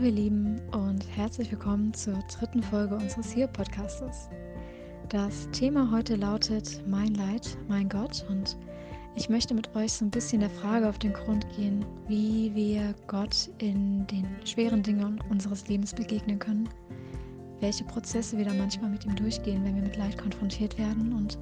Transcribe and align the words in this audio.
Hallo 0.00 0.08
ihr 0.08 0.16
Lieben 0.16 0.58
und 0.72 1.04
herzlich 1.14 1.50
willkommen 1.50 1.92
zur 1.92 2.14
dritten 2.34 2.62
Folge 2.62 2.94
unseres 2.94 3.32
Hier-Podcastes. 3.32 4.30
Das 5.10 5.46
Thema 5.50 5.90
heute 5.90 6.16
lautet 6.16 6.82
Mein 6.86 7.12
Leid, 7.12 7.58
mein 7.68 7.86
Gott 7.86 8.24
und 8.30 8.56
ich 9.14 9.28
möchte 9.28 9.52
mit 9.52 9.76
euch 9.76 9.92
so 9.92 10.06
ein 10.06 10.10
bisschen 10.10 10.40
der 10.40 10.48
Frage 10.48 10.88
auf 10.88 10.98
den 10.98 11.12
Grund 11.12 11.46
gehen, 11.54 11.84
wie 12.08 12.50
wir 12.54 12.94
Gott 13.08 13.50
in 13.58 14.06
den 14.06 14.26
schweren 14.46 14.82
Dingen 14.82 15.20
unseres 15.28 15.68
Lebens 15.68 15.92
begegnen 15.92 16.38
können, 16.38 16.66
welche 17.60 17.84
Prozesse 17.84 18.38
wir 18.38 18.46
da 18.46 18.54
manchmal 18.54 18.88
mit 18.88 19.04
ihm 19.04 19.16
durchgehen, 19.16 19.62
wenn 19.64 19.74
wir 19.74 19.82
mit 19.82 19.98
Leid 19.98 20.16
konfrontiert 20.16 20.78
werden 20.78 21.12
und 21.12 21.36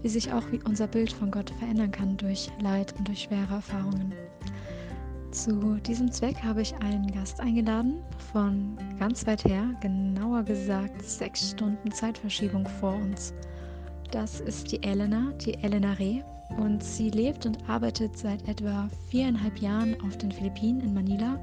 wie 0.00 0.08
sich 0.08 0.32
auch 0.32 0.44
unser 0.64 0.86
Bild 0.86 1.12
von 1.12 1.30
Gott 1.30 1.50
verändern 1.58 1.90
kann 1.90 2.16
durch 2.16 2.48
Leid 2.58 2.94
und 2.96 3.06
durch 3.06 3.24
schwere 3.24 3.56
Erfahrungen. 3.56 4.14
Zu 5.30 5.78
diesem 5.86 6.10
Zweck 6.10 6.42
habe 6.42 6.62
ich 6.62 6.74
einen 6.76 7.06
Gast 7.12 7.38
eingeladen 7.40 8.02
von 8.32 8.78
ganz 8.98 9.26
weit 9.26 9.44
her, 9.44 9.68
genauer 9.82 10.42
gesagt 10.42 11.04
sechs 11.04 11.50
Stunden 11.50 11.92
Zeitverschiebung 11.92 12.66
vor 12.80 12.94
uns. 12.94 13.34
Das 14.10 14.40
ist 14.40 14.72
die 14.72 14.82
Elena, 14.82 15.30
die 15.44 15.54
Elena 15.62 15.92
Reh, 15.92 16.22
und 16.56 16.82
sie 16.82 17.10
lebt 17.10 17.44
und 17.44 17.68
arbeitet 17.68 18.16
seit 18.16 18.48
etwa 18.48 18.88
viereinhalb 19.10 19.58
Jahren 19.58 20.00
auf 20.00 20.16
den 20.16 20.32
Philippinen 20.32 20.80
in 20.80 20.94
Manila 20.94 21.38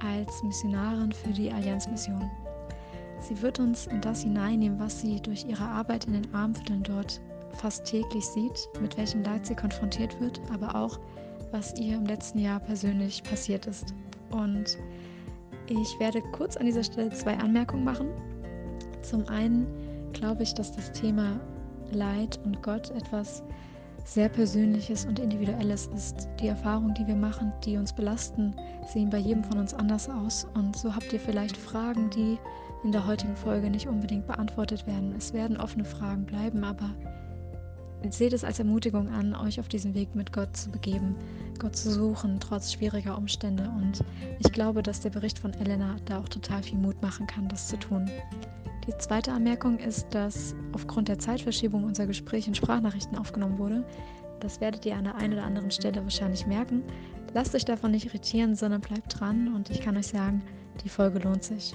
als 0.00 0.42
Missionarin 0.42 1.12
für 1.12 1.32
die 1.32 1.50
Allianzmission. 1.50 2.30
Sie 3.20 3.40
wird 3.40 3.58
uns 3.58 3.86
in 3.86 4.02
das 4.02 4.22
hineinnehmen, 4.22 4.78
was 4.78 5.00
sie 5.00 5.18
durch 5.20 5.46
ihre 5.46 5.64
Arbeit 5.64 6.04
in 6.04 6.12
den 6.12 6.34
Armvierteln 6.34 6.82
dort 6.82 7.22
fast 7.54 7.86
täglich 7.86 8.26
sieht, 8.26 8.68
mit 8.82 8.98
welchem 8.98 9.22
Leid 9.22 9.46
sie 9.46 9.54
konfrontiert 9.54 10.20
wird, 10.20 10.42
aber 10.52 10.74
auch 10.74 10.98
was 11.52 11.74
ihr 11.78 11.96
im 11.96 12.06
letzten 12.06 12.38
Jahr 12.38 12.60
persönlich 12.60 13.22
passiert 13.22 13.66
ist. 13.66 13.94
Und 14.30 14.78
ich 15.68 15.98
werde 15.98 16.20
kurz 16.32 16.56
an 16.56 16.66
dieser 16.66 16.84
Stelle 16.84 17.10
zwei 17.10 17.36
Anmerkungen 17.38 17.84
machen. 17.84 18.08
Zum 19.02 19.26
einen 19.28 19.66
glaube 20.12 20.42
ich, 20.42 20.54
dass 20.54 20.72
das 20.72 20.92
Thema 20.92 21.40
Leid 21.92 22.38
und 22.44 22.62
Gott 22.62 22.90
etwas 22.90 23.42
sehr 24.04 24.28
Persönliches 24.28 25.06
und 25.06 25.18
Individuelles 25.18 25.88
ist. 25.94 26.28
Die 26.40 26.48
Erfahrungen, 26.48 26.94
die 26.94 27.06
wir 27.06 27.16
machen, 27.16 27.52
die 27.64 27.76
uns 27.76 27.92
belasten, 27.92 28.54
sehen 28.92 29.10
bei 29.10 29.18
jedem 29.18 29.42
von 29.42 29.58
uns 29.58 29.72
anders 29.72 30.10
aus. 30.10 30.46
Und 30.54 30.76
so 30.76 30.94
habt 30.94 31.12
ihr 31.12 31.20
vielleicht 31.20 31.56
Fragen, 31.56 32.10
die 32.10 32.38
in 32.84 32.92
der 32.92 33.06
heutigen 33.06 33.34
Folge 33.34 33.70
nicht 33.70 33.88
unbedingt 33.88 34.26
beantwortet 34.26 34.86
werden. 34.86 35.14
Es 35.16 35.32
werden 35.32 35.56
offene 35.56 35.84
Fragen 35.84 36.26
bleiben, 36.26 36.64
aber 36.64 36.90
seht 38.10 38.34
es 38.34 38.44
als 38.44 38.58
Ermutigung 38.58 39.08
an, 39.08 39.34
euch 39.34 39.58
auf 39.58 39.68
diesen 39.68 39.94
Weg 39.94 40.14
mit 40.14 40.32
Gott 40.32 40.54
zu 40.54 40.70
begeben, 40.70 41.16
Gott 41.58 41.76
zu 41.76 41.90
suchen, 41.90 42.38
trotz 42.40 42.72
schwieriger 42.72 43.16
Umstände. 43.16 43.64
Und 43.76 44.04
ich 44.38 44.52
glaube, 44.52 44.82
dass 44.82 45.00
der 45.00 45.10
Bericht 45.10 45.38
von 45.38 45.52
Elena 45.54 45.96
da 46.04 46.20
auch 46.20 46.28
total 46.28 46.62
viel 46.62 46.78
Mut 46.78 47.00
machen 47.02 47.26
kann, 47.26 47.48
das 47.48 47.68
zu 47.68 47.78
tun. 47.78 48.10
Die 48.86 48.96
zweite 48.98 49.32
Anmerkung 49.32 49.78
ist, 49.78 50.14
dass 50.14 50.54
aufgrund 50.72 51.08
der 51.08 51.18
Zeitverschiebung 51.18 51.84
unser 51.84 52.06
Gespräch 52.06 52.46
in 52.46 52.54
Sprachnachrichten 52.54 53.16
aufgenommen 53.16 53.58
wurde. 53.58 53.84
Das 54.40 54.60
werdet 54.60 54.84
ihr 54.84 54.94
an 54.94 55.04
der 55.04 55.14
einen 55.14 55.32
oder 55.32 55.44
anderen 55.44 55.70
Stelle 55.70 56.02
wahrscheinlich 56.02 56.46
merken. 56.46 56.82
Lasst 57.32 57.54
euch 57.54 57.64
davon 57.64 57.92
nicht 57.92 58.06
irritieren, 58.06 58.54
sondern 58.54 58.80
bleibt 58.80 59.18
dran 59.18 59.54
und 59.54 59.70
ich 59.70 59.80
kann 59.80 59.96
euch 59.96 60.08
sagen, 60.08 60.42
die 60.84 60.88
Folge 60.88 61.18
lohnt 61.18 61.44
sich. 61.44 61.74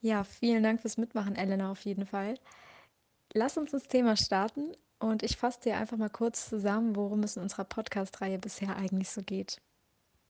Ja, 0.00 0.24
vielen 0.24 0.62
Dank 0.62 0.80
fürs 0.80 0.98
Mitmachen, 0.98 1.36
Elena, 1.36 1.70
auf 1.70 1.84
jeden 1.84 2.04
Fall. 2.04 2.34
Lass 3.32 3.56
uns 3.56 3.72
ins 3.72 3.88
Thema 3.88 4.16
starten 4.16 4.72
und 4.98 5.22
ich 5.22 5.36
fasse 5.36 5.60
dir 5.60 5.76
einfach 5.76 5.96
mal 5.96 6.10
kurz 6.10 6.48
zusammen, 6.48 6.96
worum 6.96 7.22
es 7.22 7.36
in 7.36 7.42
unserer 7.42 7.64
Podcast-Reihe 7.64 8.38
bisher 8.38 8.76
eigentlich 8.76 9.10
so 9.10 9.22
geht. 9.22 9.60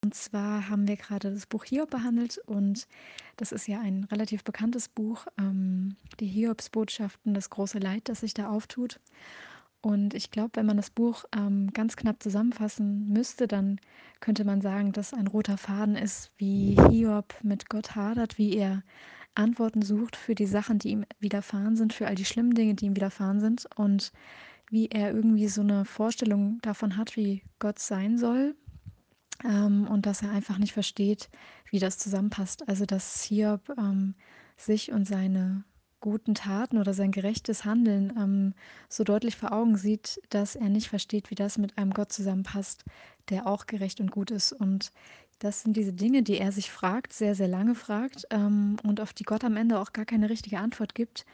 Und 0.04 0.14
zwar 0.14 0.68
haben 0.68 0.86
wir 0.86 0.96
gerade 0.96 1.32
das 1.32 1.46
Buch 1.46 1.64
Hiob 1.64 1.88
behandelt 1.88 2.36
und 2.46 2.86
das 3.38 3.52
ist 3.52 3.66
ja 3.66 3.80
ein 3.80 4.05
relativ 4.05 4.44
bekanntes 4.44 4.89
Buch, 4.89 5.27
ähm, 5.39 5.96
die 6.20 6.27
Hiobsbotschaften, 6.27 7.33
das 7.33 7.48
große 7.48 7.78
Leid, 7.78 8.11
das 8.11 8.20
sich 8.20 8.34
da 8.34 8.50
auftut. 8.50 9.00
Und 9.80 10.12
ich 10.12 10.30
glaube, 10.30 10.52
wenn 10.55 10.66
man 10.66 10.77
das 10.77 10.90
Buch 10.90 11.24
ähm, 11.34 11.70
ganz 11.72 11.96
knapp 11.96 12.22
zusammenfassen 12.22 13.08
müsste, 13.08 13.48
dann 13.48 13.80
könnte 14.20 14.44
man 14.44 14.60
sagen, 14.60 14.92
dass 14.92 15.14
ein 15.14 15.27
roter 15.27 15.56
Faden 15.56 15.96
ist, 15.96 16.33
wie 16.36 16.77
Hiob 16.90 17.34
mit 17.42 17.70
Gott 17.70 17.94
hadert, 17.94 18.36
wie 18.36 18.56
er 18.56 18.83
Antworten 19.34 19.83
sucht 19.83 20.16
für 20.16 20.34
die 20.34 20.46
Sachen, 20.46 20.78
die 20.78 20.90
ihm 20.90 21.05
widerfahren 21.18 21.77
sind, 21.77 21.92
für 21.92 22.06
all 22.06 22.14
die 22.14 22.24
schlimmen 22.24 22.55
Dinge, 22.55 22.74
die 22.74 22.86
ihm 22.86 22.96
widerfahren 22.96 23.40
sind 23.40 23.68
und 23.77 24.12
wie 24.70 24.89
er 24.89 25.13
irgendwie 25.13 25.48
so 25.48 25.61
eine 25.61 25.85
Vorstellung 25.85 26.58
davon 26.63 26.97
hat, 26.97 27.17
wie 27.17 27.42
Gott 27.58 27.79
sein 27.79 28.19
soll 28.19 28.55
ähm, 29.45 29.86
und 29.89 30.07
dass 30.07 30.23
er 30.23 30.30
einfach 30.30 30.58
nicht 30.58 30.73
versteht, 30.73 31.29
wie 31.70 31.79
das 31.79 31.98
zusammenpasst. 31.98 32.69
Also 32.69 32.86
dass 32.86 33.23
Hiob 33.23 33.69
ähm, 33.79 34.14
sich 34.57 34.92
und 34.92 35.07
seine 35.07 35.64
guten 36.01 36.35
Taten 36.35 36.77
oder 36.77 36.92
sein 36.92 37.13
gerechtes 37.13 37.64
Handeln 37.64 38.13
ähm, 38.19 38.55
so 38.91 39.05
deutlich 39.05 39.36
vor 39.36 39.52
Augen 39.52 39.79
sieht, 39.79 40.20
dass 40.29 40.55
er 40.55 40.69
nicht 40.69 40.89
versteht, 40.89 41.31
wie 41.31 41.35
das 41.35 41.57
mit 41.57 41.79
einem 41.79 41.92
Gott 41.92 42.13
zusammenpasst, 42.13 42.85
der 43.31 43.46
auch 43.46 43.67
gerecht 43.67 44.01
und 44.01 44.11
gut 44.11 44.31
ist. 44.31 44.52
Und 44.52 44.92
das 45.39 45.63
sind 45.63 45.77
diese 45.79 45.95
Dinge, 45.95 46.23
die 46.23 46.39
er 46.39 46.52
sich 46.52 46.70
fragt, 46.70 47.14
sehr, 47.14 47.35
sehr 47.35 47.48
lange 47.48 47.75
fragt 47.75 48.27
ähm, 48.31 48.77
und 48.83 49.01
auf 49.01 49.14
die 49.14 49.25
Gott 49.25 49.45
am 49.45 49.57
Ende 49.57 49.79
auch 49.81 49.95
gar 49.95 50.05
keine 50.05 50.29
richtige 50.29 50.58
Antwort 50.58 50.95
gibt. 50.95 51.25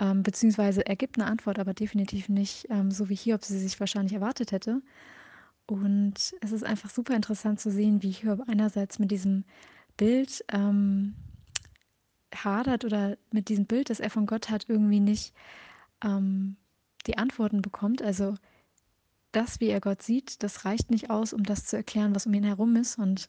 Ähm, 0.00 0.22
beziehungsweise 0.22 0.84
er 0.86 0.96
gibt 0.96 1.18
eine 1.18 1.30
Antwort, 1.30 1.58
aber 1.58 1.72
definitiv 1.72 2.28
nicht 2.28 2.66
ähm, 2.70 2.90
so 2.90 3.08
wie 3.08 3.14
Hiob 3.14 3.44
sie 3.44 3.58
sich 3.58 3.78
wahrscheinlich 3.78 4.14
erwartet 4.14 4.52
hätte. 4.52 4.82
Und 5.66 6.34
es 6.40 6.52
ist 6.52 6.64
einfach 6.64 6.90
super 6.90 7.14
interessant 7.14 7.60
zu 7.60 7.70
sehen, 7.70 8.02
wie 8.02 8.10
Hiob 8.10 8.42
einerseits 8.48 8.98
mit 8.98 9.10
diesem 9.10 9.44
Bild 9.96 10.44
ähm, 10.52 11.14
hadert 12.34 12.84
oder 12.84 13.16
mit 13.30 13.48
diesem 13.48 13.66
Bild, 13.66 13.90
das 13.90 14.00
er 14.00 14.10
von 14.10 14.26
Gott 14.26 14.50
hat, 14.50 14.68
irgendwie 14.68 15.00
nicht 15.00 15.32
ähm, 16.02 16.56
die 17.06 17.16
Antworten 17.18 17.62
bekommt. 17.62 18.02
Also 18.02 18.34
das, 19.32 19.60
wie 19.60 19.68
er 19.68 19.80
Gott 19.80 20.02
sieht, 20.02 20.42
das 20.42 20.64
reicht 20.64 20.90
nicht 20.90 21.10
aus, 21.10 21.32
um 21.32 21.44
das 21.44 21.66
zu 21.66 21.76
erklären, 21.76 22.14
was 22.14 22.26
um 22.26 22.34
ihn 22.34 22.44
herum 22.44 22.76
ist. 22.76 22.98
Und 22.98 23.28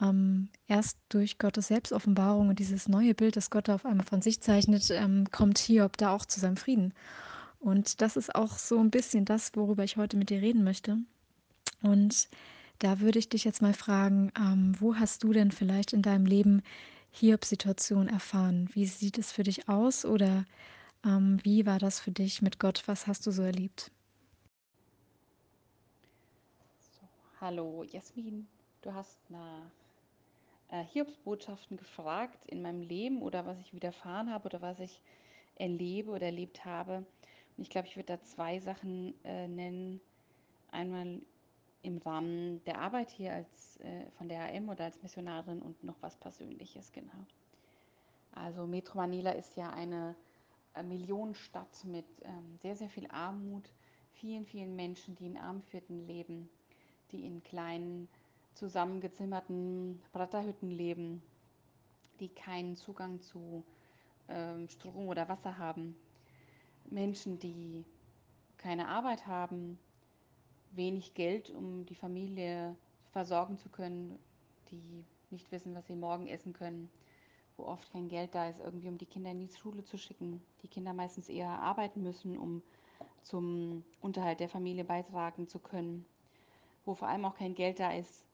ähm, 0.00 0.48
erst 0.66 0.98
durch 1.08 1.38
Gottes 1.38 1.68
Selbstoffenbarung 1.68 2.48
und 2.48 2.58
dieses 2.58 2.88
neue 2.88 3.14
Bild, 3.14 3.36
das 3.36 3.50
Gott 3.50 3.68
auf 3.68 3.84
einmal 3.84 4.06
von 4.06 4.22
sich 4.22 4.40
zeichnet, 4.40 4.90
ähm, 4.90 5.30
kommt 5.30 5.58
Hiob 5.58 5.96
da 5.96 6.12
auch 6.12 6.24
zu 6.24 6.40
seinem 6.40 6.56
Frieden. 6.56 6.94
Und 7.60 8.00
das 8.00 8.16
ist 8.16 8.34
auch 8.34 8.58
so 8.58 8.78
ein 8.78 8.90
bisschen 8.90 9.24
das, 9.24 9.54
worüber 9.54 9.84
ich 9.84 9.96
heute 9.96 10.16
mit 10.16 10.30
dir 10.30 10.40
reden 10.40 10.62
möchte. 10.62 10.98
Und 11.82 12.28
da 12.78 13.00
würde 13.00 13.18
ich 13.18 13.28
dich 13.28 13.44
jetzt 13.44 13.62
mal 13.62 13.74
fragen, 13.74 14.30
ähm, 14.38 14.74
wo 14.78 14.94
hast 14.94 15.24
du 15.24 15.32
denn 15.32 15.50
vielleicht 15.50 15.92
in 15.92 16.02
deinem 16.02 16.26
Leben 16.26 16.62
Hiob-Situation 17.10 18.08
erfahren? 18.08 18.68
Wie 18.72 18.86
sieht 18.86 19.18
es 19.18 19.32
für 19.32 19.42
dich 19.42 19.68
aus 19.68 20.04
oder 20.04 20.44
ähm, 21.04 21.38
wie 21.42 21.66
war 21.66 21.78
das 21.78 21.98
für 21.98 22.12
dich 22.12 22.42
mit 22.42 22.60
Gott? 22.60 22.84
Was 22.86 23.06
hast 23.08 23.26
du 23.26 23.32
so 23.32 23.42
erlebt? 23.42 23.90
Hallo 27.40 27.84
Jasmin, 27.84 28.48
du 28.82 28.92
hast 28.92 29.18
nach 29.30 29.70
äh, 30.68 30.84
Hiobsbotschaften 30.84 31.76
gefragt 31.76 32.38
in 32.46 32.62
meinem 32.62 32.82
Leben 32.82 33.22
oder 33.22 33.46
was 33.46 33.58
ich 33.60 33.72
widerfahren 33.72 34.30
habe 34.30 34.46
oder 34.46 34.62
was 34.62 34.80
ich 34.80 35.00
erlebe 35.56 36.10
oder 36.10 36.26
erlebt 36.26 36.64
habe. 36.64 37.04
Und 37.56 37.62
ich 37.62 37.70
glaube, 37.70 37.88
ich 37.88 37.96
würde 37.96 38.16
da 38.16 38.22
zwei 38.22 38.60
Sachen 38.60 39.14
äh, 39.24 39.48
nennen. 39.48 40.00
Einmal 40.70 41.20
im 41.82 41.98
Rahmen 41.98 42.62
der 42.64 42.80
Arbeit 42.80 43.10
hier 43.10 43.32
als 43.32 43.78
äh, 43.80 44.10
von 44.16 44.28
der 44.28 44.42
AM 44.42 44.68
oder 44.68 44.84
als 44.84 45.02
Missionarin 45.02 45.60
und 45.62 45.82
noch 45.82 45.96
was 46.00 46.16
Persönliches, 46.16 46.92
genau. 46.92 47.26
Also 48.32 48.66
Metro 48.66 48.98
Manila 48.98 49.30
ist 49.32 49.56
ja 49.56 49.70
eine 49.70 50.14
äh, 50.74 50.82
Millionenstadt 50.82 51.84
mit 51.84 52.06
ähm, 52.22 52.58
sehr, 52.60 52.76
sehr 52.76 52.90
viel 52.90 53.08
Armut, 53.10 53.70
vielen, 54.12 54.44
vielen 54.44 54.76
Menschen, 54.76 55.16
die 55.16 55.26
in 55.26 55.38
Armvierteln 55.38 56.06
leben 56.06 56.50
die 57.10 57.24
in 57.24 57.42
kleinen 57.42 58.08
zusammengezimmerten 58.58 60.00
Bratterhütten 60.12 60.70
leben, 60.70 61.22
die 62.20 62.28
keinen 62.28 62.76
Zugang 62.76 63.20
zu 63.20 63.64
ähm, 64.28 64.68
Strom 64.68 65.08
oder 65.08 65.28
Wasser 65.28 65.58
haben, 65.58 65.96
Menschen, 66.90 67.38
die 67.38 67.84
keine 68.56 68.88
Arbeit 68.88 69.26
haben, 69.26 69.78
wenig 70.72 71.14
Geld, 71.14 71.50
um 71.50 71.86
die 71.86 71.94
Familie 71.94 72.74
versorgen 73.12 73.56
zu 73.58 73.68
können, 73.68 74.18
die 74.70 75.04
nicht 75.30 75.50
wissen, 75.52 75.74
was 75.74 75.86
sie 75.86 75.94
morgen 75.94 76.26
essen 76.26 76.52
können, 76.52 76.90
wo 77.56 77.64
oft 77.64 77.90
kein 77.92 78.08
Geld 78.08 78.34
da 78.34 78.48
ist, 78.48 78.60
irgendwie 78.60 78.88
um 78.88 78.98
die 78.98 79.06
Kinder 79.06 79.30
in 79.30 79.40
die 79.40 79.54
Schule 79.54 79.84
zu 79.84 79.96
schicken, 79.96 80.42
die 80.62 80.68
Kinder 80.68 80.92
meistens 80.92 81.28
eher 81.28 81.48
arbeiten 81.48 82.02
müssen, 82.02 82.36
um 82.36 82.62
zum 83.22 83.84
Unterhalt 84.00 84.40
der 84.40 84.48
Familie 84.48 84.84
beitragen 84.84 85.46
zu 85.46 85.58
können 85.58 86.04
wo 86.88 86.94
vor 86.94 87.08
allem 87.08 87.26
auch 87.26 87.36
kein 87.36 87.54
Geld 87.54 87.78
da 87.78 87.92
ist, 87.92 88.24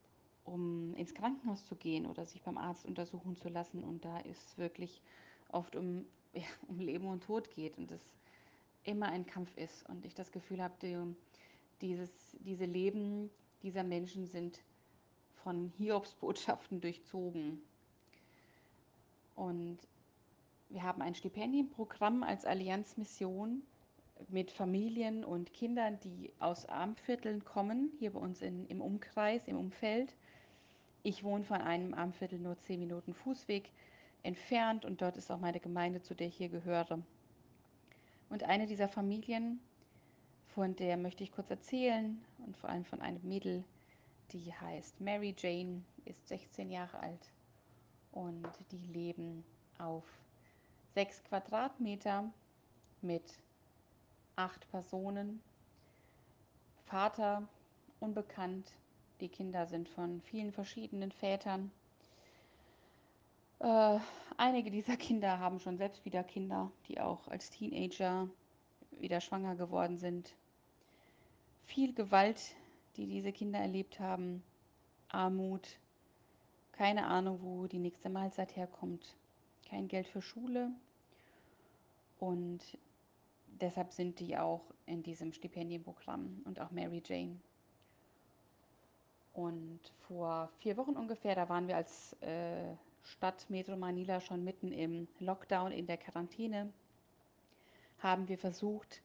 um 0.45 0.95
ins 0.95 1.15
Krankenhaus 1.15 1.65
zu 1.65 1.75
gehen 1.77 2.07
oder 2.07 2.27
sich 2.27 2.43
beim 2.43 2.59
Arzt 2.59 2.87
untersuchen 2.87 3.37
zu 3.37 3.49
lassen. 3.49 3.83
Und 3.83 4.05
da 4.05 4.19
ist 4.21 4.59
wirklich 4.59 5.03
oft 5.49 5.77
um, 5.77 6.05
ja, 6.35 6.43
um 6.69 6.79
Leben 6.79 7.07
und 7.07 7.25
Tod 7.25 7.51
geht 7.51 7.79
und 7.79 7.91
es 7.91 8.03
immer 8.85 9.07
ein 9.07 9.27
Kampf 9.27 9.57
ist. 9.57 9.89
Und 9.89 10.05
ich 10.05 10.15
das 10.15 10.31
Gefühl 10.33 10.63
habe, 10.63 10.75
die, 10.83 10.97
dieses, 11.81 12.11
diese 12.41 12.67
Leben 12.67 13.31
dieser 13.63 13.83
Menschen 13.83 14.27
sind 14.27 14.61
von 15.43 15.73
Hiobsbotschaften 15.79 16.81
durchzogen. 16.81 17.61
Und 19.35 19.79
wir 20.69 20.83
haben 20.83 21.03
ein 21.03 21.15
Stipendienprogramm 21.15 22.23
als 22.23 22.45
Allianzmission 22.45 23.63
mit 24.29 24.51
Familien 24.51 25.25
und 25.25 25.53
Kindern, 25.53 25.99
die 26.01 26.33
aus 26.39 26.67
Armvierteln 26.67 27.45
kommen, 27.45 27.93
hier 27.99 28.13
bei 28.13 28.21
uns 28.21 28.43
in, 28.43 28.67
im 28.67 28.81
Umkreis, 28.81 29.47
im 29.49 29.57
Umfeld. 29.57 30.15
Ich 31.07 31.23
wohne 31.23 31.45
von 31.45 31.61
einem 31.61 31.93
Armviertel 31.93 32.39
nur 32.39 32.59
zehn 32.61 32.81
Minuten 32.81 33.13
Fußweg 33.13 33.71
entfernt 34.23 34.87
und 34.87 35.03
dort 35.03 35.19
ist 35.19 35.31
auch 35.31 35.39
meine 35.39 35.61
Gemeinde, 35.61 36.01
zu 36.01 36.15
der 36.15 36.29
ich 36.29 36.37
hier 36.37 36.49
gehöre. 36.49 36.99
Und 38.31 38.45
eine 38.45 38.67
dieser 38.67 38.89
Familien, 38.89 39.61
von 40.55 40.75
der 40.77 40.97
möchte 40.97 41.23
ich 41.23 41.31
kurz 41.31 41.51
erzählen 41.51 42.25
und 42.47 42.57
vor 42.57 42.71
allem 42.71 42.87
von 42.87 43.03
einem 43.03 43.21
Mädel, 43.23 43.65
die 44.33 44.51
heißt 44.55 44.99
Mary 45.03 45.35
Jane, 45.37 45.83
ist 46.07 46.27
16 46.29 46.71
Jahre 46.71 46.99
alt 47.01 47.31
und 48.13 48.49
die 48.73 48.87
leben 48.87 49.45
auf 49.77 50.05
sechs 50.95 51.23
Quadratmeter 51.25 52.33
mit 53.03 53.25
acht 54.37 54.67
Personen. 54.71 55.43
Vater 56.87 57.47
unbekannt. 58.01 58.73
Die 59.25 59.31
Kinder 59.31 59.67
sind 59.67 59.89
von 59.89 60.21
vielen 60.21 60.53
verschiedenen 60.53 61.11
Vätern. 61.11 61.71
Äh, 63.59 63.99
einige 64.37 64.71
dieser 64.71 64.99
Kinder 64.99 65.39
haben 65.39 65.61
schon 65.61 65.79
selbst 65.79 66.05
wieder 66.05 66.23
Kinder, 66.23 66.71
die 66.89 67.01
auch 67.01 67.27
als 67.29 67.49
Teenager 67.49 68.29
wieder 68.91 69.23
schwanger 69.23 69.57
geworden 69.57 69.97
sind. 69.97 70.35
Viel 71.63 71.95
Gewalt, 71.95 72.55
die 72.99 73.07
diese 73.07 73.33
Kinder 73.33 73.61
erlebt 73.61 73.99
haben. 73.99 74.43
Armut. 75.09 75.79
Keine 76.73 77.07
Ahnung, 77.07 77.39
wo 77.41 77.67
die 77.67 77.79
nächste 77.79 78.11
Mahlzeit 78.11 78.55
herkommt. 78.57 79.17
Kein 79.71 79.89
Geld 79.89 80.07
für 80.07 80.21
Schule. 80.21 80.71
Und 82.19 82.61
deshalb 83.47 83.91
sind 83.91 84.21
die 84.21 84.37
auch 84.37 84.67
in 84.85 85.03
diesem 85.03 85.33
Stipendienprogramm 85.33 86.43
und 86.45 86.61
auch 86.61 86.71
Mary 86.73 87.03
Jane. 87.03 87.41
Und 89.35 89.81
vor 90.07 90.49
vier 90.59 90.77
Wochen 90.77 90.97
ungefähr, 90.97 91.35
da 91.35 91.49
waren 91.49 91.67
wir 91.67 91.77
als 91.77 92.15
äh, 92.23 92.75
Stadt 93.03 93.51
Metro 93.51 93.77
Manila 93.77 94.21
schon 94.21 94.45
mitten 94.45 94.71
im 94.73 95.09
Lockdown, 95.19 95.73
in 95.73 95.87
der 95.87 95.97
Quarantäne, 95.97 96.73
haben 97.99 98.29
wir 98.29 98.39
versucht, 98.39 99.03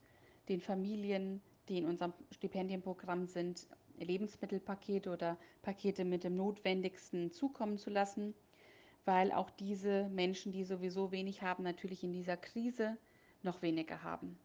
den 0.48 0.62
Familien, 0.62 1.42
die 1.68 1.80
in 1.80 1.86
unserem 1.86 2.14
Stipendienprogramm 2.32 3.26
sind, 3.26 3.68
Lebensmittelpakete 3.98 5.10
oder 5.10 5.38
Pakete 5.64 6.06
mit 6.06 6.24
dem 6.24 6.36
Notwendigsten 6.36 7.32
zukommen 7.32 7.78
zu 7.78 7.90
lassen, 7.90 8.34
weil 9.06 9.32
auch 9.32 9.50
diese 9.50 10.10
Menschen, 10.10 10.52
die 10.52 10.64
sowieso 10.64 11.12
wenig 11.12 11.42
haben, 11.42 11.64
natürlich 11.64 12.04
in 12.04 12.14
dieser 12.14 12.38
Krise 12.38 12.98
noch 13.42 13.62
weniger 13.62 14.04
haben. 14.04 14.38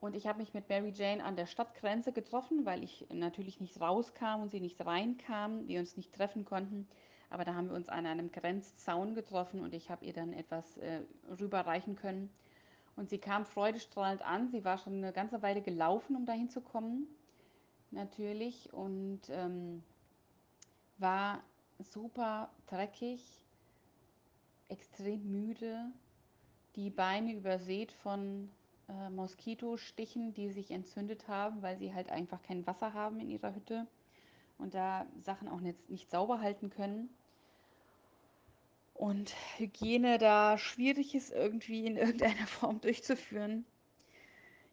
Und 0.00 0.14
ich 0.14 0.26
habe 0.26 0.38
mich 0.38 0.54
mit 0.54 0.68
Mary 0.68 0.92
Jane 0.94 1.24
an 1.24 1.34
der 1.34 1.46
Stadtgrenze 1.46 2.12
getroffen, 2.12 2.64
weil 2.64 2.84
ich 2.84 3.06
natürlich 3.12 3.60
nicht 3.60 3.80
rauskam 3.80 4.40
und 4.42 4.50
sie 4.50 4.60
nicht 4.60 4.84
reinkam, 4.84 5.66
wir 5.66 5.80
uns 5.80 5.96
nicht 5.96 6.14
treffen 6.14 6.44
konnten. 6.44 6.88
Aber 7.30 7.44
da 7.44 7.54
haben 7.54 7.68
wir 7.68 7.74
uns 7.74 7.88
an 7.88 8.06
einem 8.06 8.30
Grenzzaun 8.30 9.14
getroffen 9.14 9.60
und 9.60 9.74
ich 9.74 9.90
habe 9.90 10.04
ihr 10.04 10.12
dann 10.12 10.32
etwas 10.32 10.78
äh, 10.78 11.02
rüberreichen 11.38 11.96
können. 11.96 12.30
Und 12.96 13.10
sie 13.10 13.18
kam 13.18 13.44
freudestrahlend 13.44 14.22
an. 14.22 14.48
Sie 14.50 14.64
war 14.64 14.78
schon 14.78 14.94
eine 14.94 15.12
ganze 15.12 15.42
Weile 15.42 15.62
gelaufen, 15.62 16.16
um 16.16 16.26
dahin 16.26 16.48
zu 16.48 16.60
kommen, 16.60 17.06
natürlich. 17.90 18.72
Und 18.72 19.22
ähm, 19.30 19.82
war 20.98 21.42
super 21.78 22.50
dreckig, 22.66 23.22
extrem 24.68 25.30
müde, 25.30 25.92
die 26.76 26.90
Beine 26.90 27.34
übersät 27.34 27.92
von 27.92 28.50
äh, 28.88 29.10
Moskitostichen, 29.10 30.32
die 30.32 30.50
sich 30.50 30.70
entzündet 30.70 31.28
haben, 31.28 31.62
weil 31.62 31.76
sie 31.78 31.94
halt 31.94 32.10
einfach 32.10 32.42
kein 32.42 32.66
Wasser 32.66 32.94
haben 32.94 33.20
in 33.20 33.30
ihrer 33.30 33.54
Hütte 33.54 33.86
und 34.56 34.74
da 34.74 35.06
Sachen 35.22 35.48
auch 35.48 35.60
nicht, 35.60 35.88
nicht 35.90 36.10
sauber 36.10 36.40
halten 36.40 36.70
können. 36.70 37.10
Und 38.94 39.34
Hygiene 39.58 40.18
da 40.18 40.58
schwierig 40.58 41.14
ist, 41.14 41.30
irgendwie 41.30 41.86
in 41.86 41.96
irgendeiner 41.96 42.46
Form 42.46 42.80
durchzuführen. 42.80 43.64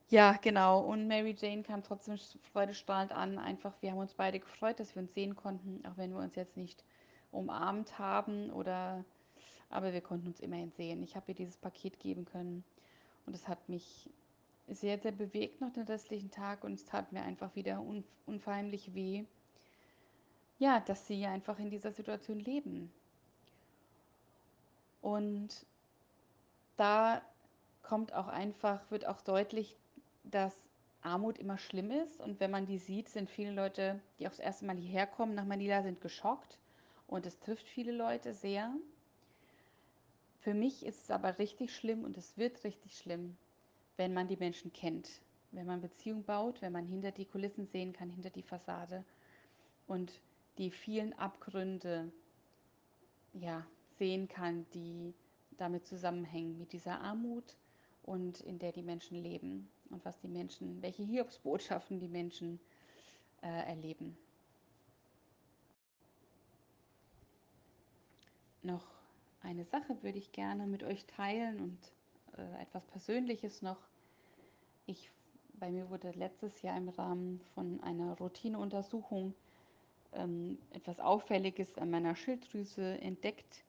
Ja, 0.10 0.34
genau. 0.42 0.82
Und 0.82 1.08
Mary 1.08 1.36
Jane 1.38 1.64
kam 1.64 1.84
trotzdem 1.84 2.18
freudestrahlend 2.52 3.12
an. 3.12 3.38
Einfach, 3.38 3.74
wir 3.82 3.92
haben 3.92 3.98
uns 4.00 4.14
beide 4.14 4.40
gefreut, 4.40 4.80
dass 4.80 4.96
wir 4.96 5.02
uns 5.02 5.14
sehen 5.14 5.36
konnten, 5.36 5.86
auch 5.86 5.98
wenn 5.98 6.12
wir 6.12 6.20
uns 6.20 6.36
jetzt 6.36 6.58
nicht 6.58 6.84
umarmt 7.32 8.00
haben 8.00 8.50
oder, 8.52 9.04
aber 9.70 9.94
wir 9.94 10.02
konnten 10.02 10.28
uns 10.28 10.40
immerhin 10.40 10.72
sehen. 10.72 11.04
Ich 11.04 11.16
habe 11.16 11.32
ihr 11.32 11.36
dieses 11.36 11.58
Paket 11.58 12.00
geben 12.00 12.26
können 12.26 12.64
und 13.26 13.36
es 13.36 13.48
hat 13.48 13.70
mich 13.70 14.10
sehr, 14.68 14.98
sehr 14.98 15.12
bewegt 15.12 15.62
noch 15.62 15.72
den 15.72 15.84
restlichen 15.84 16.32
Tag 16.32 16.64
und 16.64 16.74
es 16.74 16.86
tat 16.86 17.12
mir 17.12 17.22
einfach 17.22 17.56
wieder 17.56 17.84
unverheimlich 18.26 18.94
weh, 18.94 19.26
ja, 20.58 20.80
dass 20.80 21.08
sie 21.08 21.26
einfach 21.26 21.60
in 21.60 21.70
dieser 21.70 21.92
Situation 21.92 22.40
leben. 22.40 22.92
Und 25.02 25.66
da 26.78 27.22
kommt 27.84 28.14
auch 28.14 28.28
einfach, 28.28 28.90
wird 28.90 29.06
auch 29.06 29.22
deutlich, 29.22 29.76
dass 30.24 30.56
Armut 31.02 31.38
immer 31.38 31.58
schlimm 31.58 31.92
ist. 31.92 32.20
Und 32.20 32.40
wenn 32.40 32.52
man 32.52 32.66
die 32.66 32.80
sieht, 32.80 33.10
sind 33.10 33.30
viele 33.30 33.52
Leute, 33.52 34.02
die 34.18 34.26
auch 34.26 34.32
das 34.32 34.40
erste 34.40 34.66
Mal 34.66 34.78
hierher 34.78 35.06
kommen 35.06 35.36
nach 35.36 35.46
Manila, 35.46 35.84
sind 35.84 36.02
geschockt. 36.02 36.58
Und 37.08 37.28
es 37.28 37.40
trifft 37.40 37.68
viele 37.68 37.92
Leute 37.92 38.34
sehr. 38.34 38.74
Für 40.46 40.54
mich 40.54 40.86
ist 40.86 41.02
es 41.02 41.10
aber 41.10 41.40
richtig 41.40 41.76
schlimm 41.76 42.04
und 42.04 42.18
es 42.18 42.38
wird 42.38 42.64
richtig 42.64 42.96
schlimm, 42.96 43.36
wenn 43.98 44.14
man 44.14 44.28
die 44.28 44.38
Menschen 44.38 44.72
kennt, 44.72 45.10
wenn 45.50 45.66
man 45.66 45.82
Beziehung 45.82 46.24
baut, 46.24 46.62
wenn 46.62 46.72
man 46.72 46.86
hinter 46.86 47.12
die 47.12 47.26
Kulissen 47.26 47.66
sehen 47.66 47.94
kann, 47.94 48.12
hinter 48.12 48.30
die 48.30 48.44
Fassade 48.44 49.04
und 49.88 50.22
die 50.60 50.70
vielen 50.70 51.14
Abgründe 51.14 52.12
ja, 53.34 53.66
sehen 53.98 54.28
kann, 54.28 54.68
die 54.76 55.16
damit 55.58 55.88
zusammenhängen, 55.88 56.60
mit 56.60 56.74
dieser 56.74 57.02
Armut 57.02 57.58
und 58.04 58.40
in 58.42 58.60
der 58.60 58.72
die 58.72 58.84
Menschen 58.84 59.24
leben 59.24 59.68
und 59.90 60.06
was 60.06 60.20
die 60.20 60.28
Menschen, 60.28 60.80
welche 60.84 61.02
Hiobsbotschaften 61.02 62.00
die 62.00 62.08
Menschen 62.08 62.60
äh, 63.42 63.48
erleben. 63.48 64.16
Noch 68.62 68.86
eine 69.46 69.64
Sache 69.66 70.02
würde 70.02 70.18
ich 70.18 70.32
gerne 70.32 70.66
mit 70.68 70.84
euch 70.84 71.06
teilen 71.06 71.60
und 71.60 71.78
äh, 72.38 72.62
etwas 72.62 72.86
Persönliches 72.88 73.62
noch. 73.62 73.78
Ich, 74.86 75.12
bei 75.54 75.72
mir 75.72 75.90
wurde 75.90 76.12
letztes 76.12 76.62
Jahr 76.62 76.78
im 76.78 76.90
Rahmen 76.90 77.40
von 77.54 77.82
einer 77.82 78.18
Routineuntersuchung 78.18 79.34
ähm, 80.14 80.58
etwas 80.72 81.00
Auffälliges 81.00 81.78
an 81.78 81.92
meiner 81.92 82.16
Schilddrüse 82.16 83.00
entdeckt. 83.02 83.64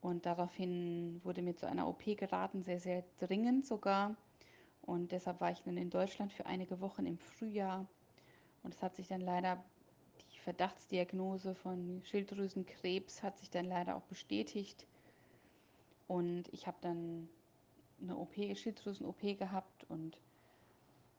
Und 0.00 0.26
daraufhin 0.26 1.20
wurde 1.24 1.42
mir 1.42 1.56
zu 1.56 1.66
einer 1.66 1.86
OP 1.86 2.04
geraten, 2.16 2.62
sehr, 2.62 2.80
sehr 2.80 3.04
dringend 3.18 3.66
sogar. 3.66 4.16
Und 4.82 5.12
deshalb 5.12 5.40
war 5.40 5.52
ich 5.52 5.62
dann 5.62 5.76
in 5.76 5.90
Deutschland 5.90 6.32
für 6.32 6.46
einige 6.46 6.80
Wochen 6.80 7.06
im 7.06 7.18
Frühjahr. 7.18 7.86
Und 8.62 8.74
es 8.74 8.82
hat 8.82 8.96
sich 8.96 9.08
dann 9.08 9.20
leider, 9.20 9.62
Verdachtsdiagnose 10.50 11.54
von 11.54 12.02
Schilddrüsenkrebs 12.02 13.22
hat 13.22 13.38
sich 13.38 13.50
dann 13.50 13.66
leider 13.66 13.94
auch 13.94 14.02
bestätigt. 14.02 14.84
Und 16.08 16.48
ich 16.52 16.66
habe 16.66 16.76
dann 16.80 17.28
eine 18.02 18.16
OP, 18.16 18.34
Schilddrüsen-OP 18.34 19.38
gehabt 19.38 19.84
und 19.88 20.18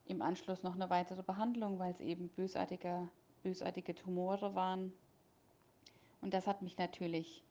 im 0.03 0.21
Anschluss 0.21 0.63
noch 0.63 0.75
eine 0.75 0.89
weitere 0.89 1.23
Behandlung, 1.23 1.79
weil 1.79 1.93
es 1.93 2.01
eben 2.01 2.27
bösartige, 2.27 3.07
bösartige 3.41 3.95
Tumore 3.95 4.53
waren. 4.53 4.91
Und 6.19 6.33
das 6.33 6.45
hat 6.45 6.61
mich 6.61 6.77
natürlich 6.77 7.41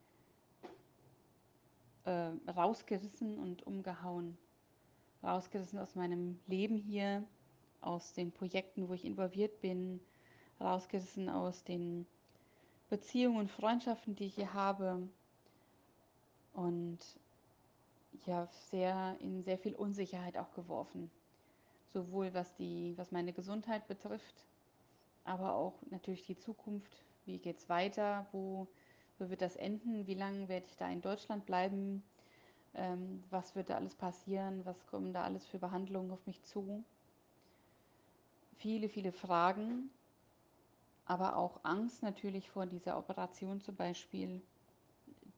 äh, 2.04 2.32
rausgerissen 2.50 3.38
und 3.38 3.66
umgehauen. 3.66 4.36
Rausgerissen 5.22 5.78
aus 5.78 5.94
meinem 5.94 6.38
Leben 6.46 6.76
hier, 6.76 7.24
aus 7.80 8.12
den 8.12 8.32
Projekten, 8.32 8.86
wo 8.86 8.92
ich 8.92 9.06
involviert 9.06 9.62
bin, 9.62 9.98
rausgerissen 10.60 11.28
aus 11.28 11.64
den 11.64 12.06
Beziehungen 12.88 13.38
und 13.38 13.50
Freundschaften, 13.50 14.16
die 14.16 14.26
ich 14.26 14.34
hier 14.34 14.52
habe. 14.52 15.08
Und 16.52 16.98
ja, 18.26 18.46
sehr 18.70 19.16
in 19.20 19.42
sehr 19.42 19.58
viel 19.58 19.74
Unsicherheit 19.74 20.36
auch 20.36 20.52
geworfen. 20.54 21.10
Sowohl 21.92 22.34
was 22.34 22.54
die, 22.56 22.94
was 22.96 23.10
meine 23.12 23.32
Gesundheit 23.32 23.86
betrifft, 23.88 24.44
aber 25.24 25.54
auch 25.54 25.74
natürlich 25.90 26.26
die 26.26 26.38
Zukunft. 26.38 27.04
Wie 27.26 27.38
geht 27.38 27.58
es 27.58 27.68
weiter? 27.68 28.26
Wo, 28.32 28.66
wo 29.18 29.30
wird 29.30 29.42
das 29.42 29.56
enden? 29.56 30.06
Wie 30.06 30.14
lange 30.14 30.48
werde 30.48 30.66
ich 30.66 30.76
da 30.76 30.88
in 30.88 31.00
Deutschland 31.00 31.46
bleiben? 31.46 32.02
Ähm, 32.74 33.22
was 33.30 33.56
wird 33.56 33.70
da 33.70 33.76
alles 33.76 33.94
passieren? 33.94 34.64
Was 34.64 34.86
kommen 34.86 35.12
da 35.12 35.24
alles 35.24 35.46
für 35.46 35.58
Behandlungen 35.58 36.10
auf 36.10 36.26
mich 36.26 36.42
zu? 36.44 36.84
Viele, 38.56 38.88
viele 38.88 39.12
Fragen, 39.12 39.90
aber 41.04 41.36
auch 41.36 41.60
Angst 41.64 42.02
natürlich 42.02 42.50
vor 42.50 42.66
dieser 42.66 42.96
Operation 42.96 43.60
zum 43.60 43.76
Beispiel, 43.76 44.42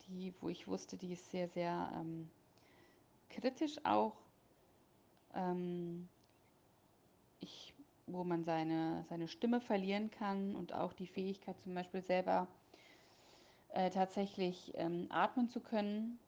die, 0.06 0.34
wo 0.40 0.48
ich 0.48 0.66
wusste, 0.66 0.96
die 0.96 1.12
ist 1.12 1.30
sehr, 1.30 1.48
sehr 1.48 1.92
ähm, 1.94 2.28
kritisch 3.30 3.76
auch. 3.84 4.16
Ähm, 5.34 6.08
ich, 7.40 7.74
wo 8.06 8.24
man 8.24 8.44
seine, 8.44 9.04
seine 9.08 9.28
Stimme 9.28 9.60
verlieren 9.60 10.10
kann 10.10 10.54
und 10.54 10.72
auch 10.72 10.92
die 10.92 11.06
Fähigkeit 11.06 11.58
zum 11.60 11.74
Beispiel 11.74 12.02
selber 12.02 12.46
äh, 13.70 13.90
tatsächlich 13.90 14.72
ähm, 14.76 15.06
atmen 15.10 15.48
zu 15.48 15.60
können. 15.60 16.18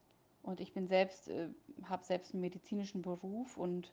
Und 0.42 0.60
ich 0.60 0.72
bin 0.72 0.86
selbst, 0.86 1.28
äh, 1.28 1.48
habe 1.84 2.04
selbst 2.04 2.32
einen 2.32 2.40
medizinischen 2.40 3.02
Beruf 3.02 3.56
und 3.56 3.92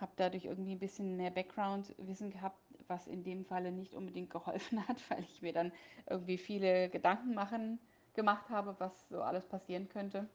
habe 0.00 0.12
dadurch 0.16 0.44
irgendwie 0.44 0.72
ein 0.72 0.80
bisschen 0.80 1.16
mehr 1.16 1.30
Background-Wissen 1.30 2.30
gehabt, 2.30 2.58
was 2.88 3.06
in 3.06 3.24
dem 3.24 3.44
Falle 3.44 3.72
nicht 3.72 3.94
unbedingt 3.94 4.30
geholfen 4.30 4.86
hat, 4.88 4.98
weil 5.10 5.22
ich 5.24 5.42
mir 5.42 5.52
dann 5.52 5.72
irgendwie 6.08 6.38
viele 6.38 6.88
Gedanken 6.88 7.34
machen, 7.34 7.78
gemacht 8.14 8.48
habe, 8.50 8.76
was 8.78 9.08
so 9.08 9.22
alles 9.22 9.46
passieren 9.46 9.88
könnte. 9.88 10.28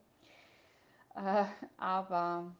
Äh, 1.14 1.44
aber 1.76 2.54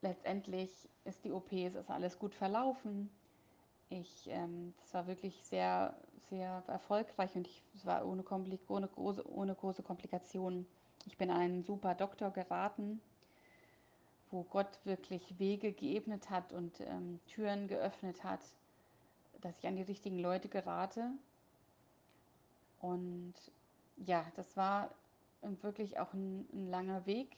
letztendlich 0.00 0.88
ist 1.04 1.24
die 1.24 1.32
OP, 1.32 1.52
es 1.52 1.74
ist 1.74 1.90
alles 1.90 2.18
gut 2.18 2.34
verlaufen. 2.34 3.10
Ich, 3.90 4.28
ähm, 4.28 4.74
das 4.80 4.94
war 4.94 5.06
wirklich 5.06 5.42
sehr, 5.44 5.96
sehr 6.28 6.62
erfolgreich 6.66 7.34
und 7.34 7.46
ich, 7.46 7.62
es 7.74 7.86
war 7.86 8.06
ohne, 8.06 8.22
ohne, 8.68 8.88
große, 8.88 9.28
ohne 9.30 9.54
große 9.54 9.82
Komplikationen. 9.82 10.66
Ich 11.06 11.16
bin 11.16 11.30
an 11.30 11.40
einen 11.40 11.62
super 11.64 11.94
Doktor 11.94 12.30
geraten, 12.30 13.00
wo 14.30 14.42
Gott 14.44 14.78
wirklich 14.84 15.38
Wege 15.38 15.72
geebnet 15.72 16.30
hat 16.30 16.52
und 16.52 16.80
ähm, 16.80 17.20
Türen 17.26 17.68
geöffnet 17.68 18.24
hat, 18.24 18.40
dass 19.40 19.58
ich 19.58 19.66
an 19.66 19.76
die 19.76 19.82
richtigen 19.82 20.18
Leute 20.18 20.48
gerate. 20.48 21.10
Und 22.80 23.34
ja, 23.96 24.24
das 24.36 24.56
war 24.56 24.90
wirklich 25.62 25.98
auch 25.98 26.12
ein, 26.12 26.48
ein 26.52 26.68
langer 26.70 27.06
Weg 27.06 27.36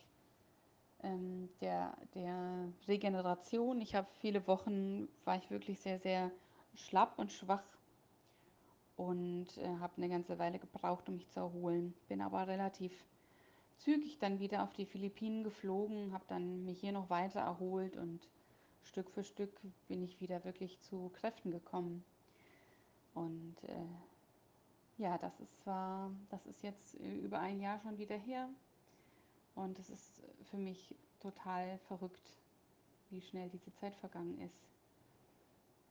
ähm, 1.02 1.49
der, 1.61 1.97
der 2.14 2.68
Regeneration. 2.88 3.80
Ich 3.80 3.94
habe 3.94 4.09
viele 4.20 4.47
Wochen, 4.47 5.09
war 5.25 5.37
ich 5.37 5.50
wirklich 5.50 5.80
sehr, 5.80 5.99
sehr 5.99 6.30
schlapp 6.75 7.18
und 7.18 7.32
schwach 7.32 7.64
und 8.97 9.56
äh, 9.59 9.66
habe 9.80 9.94
eine 9.97 10.09
ganze 10.09 10.38
Weile 10.38 10.59
gebraucht, 10.59 11.09
um 11.09 11.16
mich 11.16 11.28
zu 11.30 11.40
erholen. 11.40 11.94
Bin 12.09 12.20
aber 12.20 12.47
relativ 12.47 12.92
zügig 13.80 14.18
dann 14.18 14.38
wieder 14.38 14.62
auf 14.62 14.72
die 14.72 14.87
Philippinen 14.87 15.42
geflogen, 15.42 16.12
habe 16.12 16.25
dann 16.28 16.64
mich 16.64 16.80
hier 16.80 16.92
noch 16.92 17.10
weiter 17.10 17.40
erholt 17.40 17.96
und 17.96 18.20
Stück 18.82 19.10
für 19.10 19.25
Stück 19.25 19.60
bin 19.88 20.02
ich 20.02 20.20
wieder 20.20 20.44
wirklich 20.44 20.80
zu 20.80 21.10
Kräften 21.10 21.50
gekommen. 21.50 22.04
Und 23.14 23.56
äh, 23.64 25.02
ja, 25.02 25.18
das 25.18 25.38
ist 25.40 25.60
zwar, 25.62 26.10
das 26.30 26.44
ist 26.46 26.62
jetzt 26.62 26.94
über 26.94 27.38
ein 27.40 27.60
Jahr 27.60 27.80
schon 27.80 27.99
wieder 27.99 28.16
her. 28.16 28.49
Und 29.54 29.78
es 29.78 29.90
ist 29.90 30.22
für 30.50 30.56
mich 30.56 30.94
total 31.20 31.78
verrückt, 31.88 32.38
wie 33.10 33.20
schnell 33.20 33.49
diese 33.50 33.72
Zeit 33.75 33.94
vergangen 33.96 34.38
ist. 34.40 34.68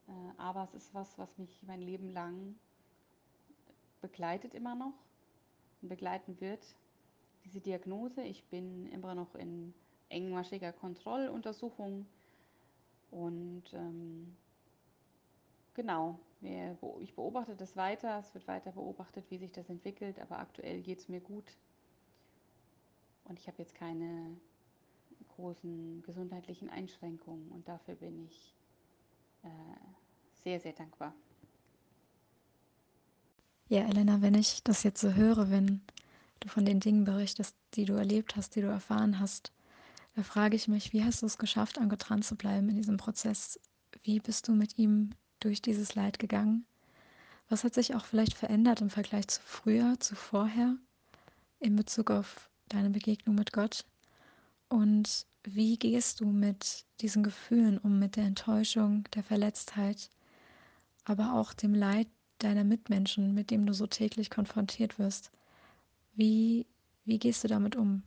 Äh, 0.08 0.12
aber 0.38 0.64
es 0.64 0.74
ist 0.74 0.94
was, 0.94 1.18
was 1.18 1.38
mich 1.38 1.60
mein 1.62 1.80
Leben 1.80 2.10
lang 2.10 2.56
begleitet 4.00 4.54
immer 4.54 4.74
noch 4.74 4.94
und 5.82 5.88
begleiten 5.88 6.40
wird. 6.40 6.64
Diese 7.44 7.60
Diagnose, 7.60 8.22
ich 8.22 8.44
bin 8.44 8.86
immer 8.86 9.14
noch 9.14 9.34
in 9.34 9.74
engmaschiger 10.08 10.72
Kontrolluntersuchung 10.72 12.06
und 13.10 13.64
ähm, 13.72 14.36
genau, 15.74 16.18
ich 17.00 17.14
beobachte 17.14 17.54
das 17.56 17.76
weiter, 17.76 18.18
es 18.18 18.32
wird 18.34 18.46
weiter 18.48 18.72
beobachtet, 18.72 19.24
wie 19.30 19.38
sich 19.38 19.52
das 19.52 19.68
entwickelt, 19.68 20.18
aber 20.20 20.38
aktuell 20.38 20.80
geht 20.82 20.98
es 20.98 21.08
mir 21.08 21.20
gut 21.20 21.56
und 23.24 23.38
ich 23.38 23.46
habe 23.46 23.58
jetzt 23.58 23.74
keine 23.74 24.36
großen 25.36 26.02
gesundheitlichen 26.02 26.68
Einschränkungen 26.68 27.50
und 27.52 27.66
dafür 27.68 27.94
bin 27.94 28.26
ich 28.26 28.54
äh, 29.42 29.48
sehr, 30.42 30.60
sehr 30.60 30.72
dankbar. 30.72 31.14
Ja, 33.68 33.86
Elena, 33.86 34.20
wenn 34.20 34.34
ich 34.34 34.64
das 34.64 34.82
jetzt 34.82 35.00
so 35.00 35.14
höre, 35.14 35.48
wenn 35.50 35.80
du 36.40 36.48
von 36.48 36.64
den 36.64 36.80
Dingen 36.80 37.04
berichtest, 37.04 37.54
die 37.74 37.84
du 37.84 37.94
erlebt 37.94 38.36
hast, 38.36 38.56
die 38.56 38.62
du 38.62 38.68
erfahren 38.68 39.20
hast, 39.20 39.52
da 40.16 40.22
frage 40.22 40.56
ich 40.56 40.68
mich, 40.68 40.92
wie 40.92 41.04
hast 41.04 41.22
du 41.22 41.26
es 41.26 41.38
geschafft, 41.38 41.78
dran 41.78 42.22
zu 42.22 42.34
bleiben 42.34 42.68
in 42.68 42.76
diesem 42.76 42.96
Prozess? 42.96 43.60
Wie 44.02 44.18
bist 44.20 44.48
du 44.48 44.52
mit 44.52 44.78
ihm 44.78 45.10
durch 45.38 45.62
dieses 45.62 45.94
Leid 45.94 46.18
gegangen? 46.18 46.66
Was 47.48 47.64
hat 47.64 47.74
sich 47.74 47.94
auch 47.94 48.04
vielleicht 48.04 48.34
verändert 48.34 48.80
im 48.80 48.90
Vergleich 48.90 49.28
zu 49.28 49.40
früher, 49.42 49.98
zu 49.98 50.14
vorher, 50.14 50.76
in 51.58 51.76
Bezug 51.76 52.10
auf 52.10 52.50
deine 52.68 52.90
Begegnung 52.90 53.34
mit 53.34 53.52
Gott? 53.52 53.84
Und 54.68 55.26
wie 55.42 55.78
gehst 55.78 56.20
du 56.20 56.26
mit 56.26 56.84
diesen 57.00 57.22
Gefühlen 57.22 57.78
um, 57.78 57.98
mit 57.98 58.16
der 58.16 58.24
Enttäuschung, 58.24 59.04
der 59.14 59.22
Verletztheit, 59.22 60.10
aber 61.04 61.34
auch 61.34 61.52
dem 61.52 61.74
Leid 61.74 62.08
deiner 62.38 62.64
Mitmenschen, 62.64 63.34
mit 63.34 63.50
dem 63.50 63.66
du 63.66 63.72
so 63.72 63.86
täglich 63.86 64.30
konfrontiert 64.30 64.98
wirst? 64.98 65.30
Wie, 66.14 66.66
wie 67.04 67.18
gehst 67.18 67.44
du 67.44 67.48
damit 67.48 67.76
um? 67.76 68.02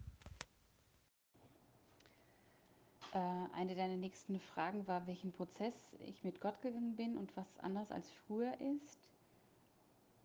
Äh, 3.14 3.20
eine 3.56 3.76
deiner 3.76 3.98
nächsten 3.98 4.40
Fragen 4.40 4.88
war, 4.88 5.06
welchen 5.06 5.32
Prozess 5.32 5.74
ich 6.08 6.24
mit 6.24 6.42
Gott 6.42 6.62
gegangen 6.62 6.96
bin 6.96 7.18
und 7.18 7.36
was 7.38 7.48
anders 7.60 7.92
als 7.92 8.12
früher 8.28 8.54
ist. 8.60 9.10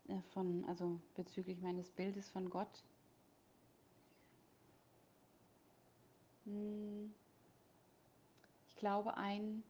Äh, 0.07 0.21
von, 0.33 0.65
also 0.65 0.99
bezüglich 1.15 1.61
meines 1.61 1.89
Bildes 1.91 2.29
von 2.29 2.49
Gott. 2.49 2.83
Hm. 6.45 7.13
Ich 8.67 8.75
glaube, 8.75 9.17
ein, 9.17 9.63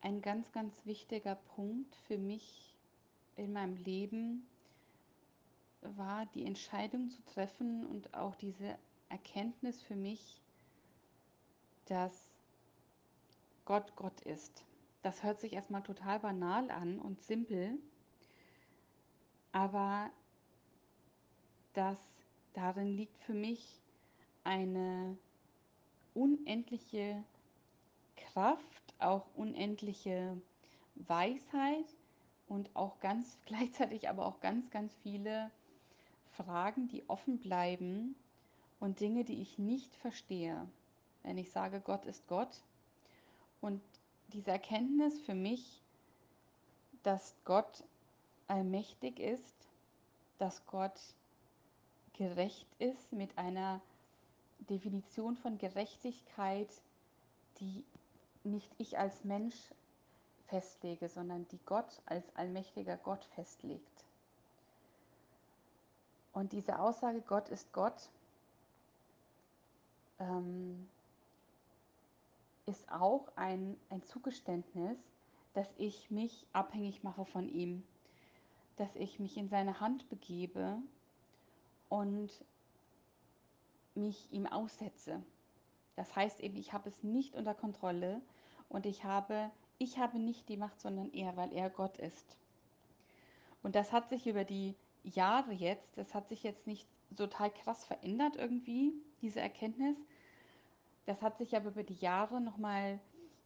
ein 0.00 0.22
ganz, 0.22 0.52
ganz 0.52 0.74
wichtiger 0.84 1.34
Punkt 1.56 1.96
für 2.06 2.18
mich 2.18 2.76
in 3.36 3.52
meinem 3.52 3.76
Leben 3.76 4.46
war 5.82 6.26
die 6.34 6.44
Entscheidung 6.44 7.10
zu 7.10 7.22
treffen 7.24 7.86
und 7.86 8.14
auch 8.14 8.34
diese 8.36 8.78
Erkenntnis 9.08 9.82
für 9.82 9.96
mich, 9.96 10.40
dass 11.86 12.30
Gott 13.64 13.94
Gott 13.96 14.20
ist. 14.22 14.64
Das 15.02 15.22
hört 15.22 15.40
sich 15.40 15.52
erstmal 15.52 15.82
total 15.82 16.20
banal 16.20 16.70
an 16.70 16.98
und 16.98 17.20
simpel, 17.22 17.78
aber 19.50 20.10
dass 21.74 21.98
darin 22.52 22.96
liegt 22.96 23.18
für 23.18 23.34
mich 23.34 23.80
eine 24.44 25.16
unendliche 26.14 27.22
Kraft, 28.16 28.94
auch 28.98 29.26
unendliche 29.34 30.40
Weisheit 30.94 31.86
und 32.46 32.74
auch 32.74 33.00
ganz 33.00 33.38
gleichzeitig 33.46 34.08
aber 34.08 34.26
auch 34.26 34.40
ganz, 34.40 34.70
ganz 34.70 34.94
viele 35.02 35.50
Fragen, 36.36 36.88
die 36.88 37.08
offen 37.08 37.38
bleiben 37.38 38.14
und 38.80 39.00
Dinge, 39.00 39.24
die 39.24 39.40
ich 39.40 39.58
nicht 39.58 39.94
verstehe. 39.96 40.68
Wenn 41.22 41.38
ich 41.38 41.50
sage, 41.50 41.80
Gott 41.80 42.04
ist 42.04 42.26
Gott 42.26 42.62
und 43.60 43.80
diese 44.28 44.50
Erkenntnis 44.50 45.20
für 45.20 45.34
mich, 45.34 45.82
dass 47.02 47.34
Gott 47.44 47.84
allmächtig 48.48 49.18
ist, 49.18 49.68
dass 50.38 50.66
Gott 50.66 50.98
gerecht 52.14 52.68
ist 52.78 53.12
mit 53.12 53.38
einer 53.38 53.80
Definition 54.58 55.36
von 55.36 55.58
Gerechtigkeit, 55.58 56.68
die 57.60 57.84
nicht 58.44 58.70
ich 58.78 58.98
als 58.98 59.24
Mensch 59.24 59.56
festlege, 60.46 61.08
sondern 61.08 61.46
die 61.48 61.60
Gott 61.64 62.02
als 62.06 62.24
allmächtiger 62.36 62.96
Gott 62.96 63.24
festlegt. 63.34 63.91
Und 66.32 66.52
diese 66.52 66.78
Aussage, 66.78 67.20
Gott 67.20 67.48
ist 67.48 67.72
Gott, 67.72 68.10
ähm, 70.18 70.88
ist 72.66 72.90
auch 72.90 73.28
ein, 73.36 73.76
ein 73.90 74.02
Zugeständnis, 74.02 74.98
dass 75.52 75.68
ich 75.76 76.10
mich 76.10 76.46
abhängig 76.52 77.02
mache 77.02 77.24
von 77.26 77.48
ihm, 77.48 77.82
dass 78.76 78.94
ich 78.96 79.18
mich 79.18 79.36
in 79.36 79.48
seine 79.48 79.80
Hand 79.80 80.08
begebe 80.08 80.78
und 81.88 82.30
mich 83.94 84.32
ihm 84.32 84.46
aussetze. 84.46 85.22
Das 85.96 86.16
heißt 86.16 86.40
eben, 86.40 86.56
ich 86.56 86.72
habe 86.72 86.88
es 86.88 87.02
nicht 87.02 87.34
unter 87.34 87.54
Kontrolle 87.54 88.22
und 88.70 88.86
ich 88.86 89.04
habe, 89.04 89.50
ich 89.78 89.98
habe 89.98 90.18
nicht 90.18 90.48
die 90.48 90.56
Macht, 90.56 90.80
sondern 90.80 91.12
er, 91.12 91.36
weil 91.36 91.52
er 91.52 91.68
Gott 91.68 91.98
ist. 91.98 92.38
Und 93.62 93.74
das 93.74 93.92
hat 93.92 94.08
sich 94.08 94.26
über 94.26 94.44
die 94.44 94.74
Jahre 95.04 95.52
jetzt, 95.52 95.96
das 95.96 96.14
hat 96.14 96.28
sich 96.28 96.42
jetzt 96.42 96.66
nicht 96.66 96.86
total 97.16 97.50
krass 97.50 97.84
verändert 97.84 98.36
irgendwie, 98.36 98.92
diese 99.20 99.40
Erkenntnis. 99.40 99.96
Das 101.06 101.22
hat 101.22 101.38
sich 101.38 101.56
aber 101.56 101.70
über 101.70 101.82
die 101.82 101.94
Jahre 101.94 102.40
nochmal 102.40 103.00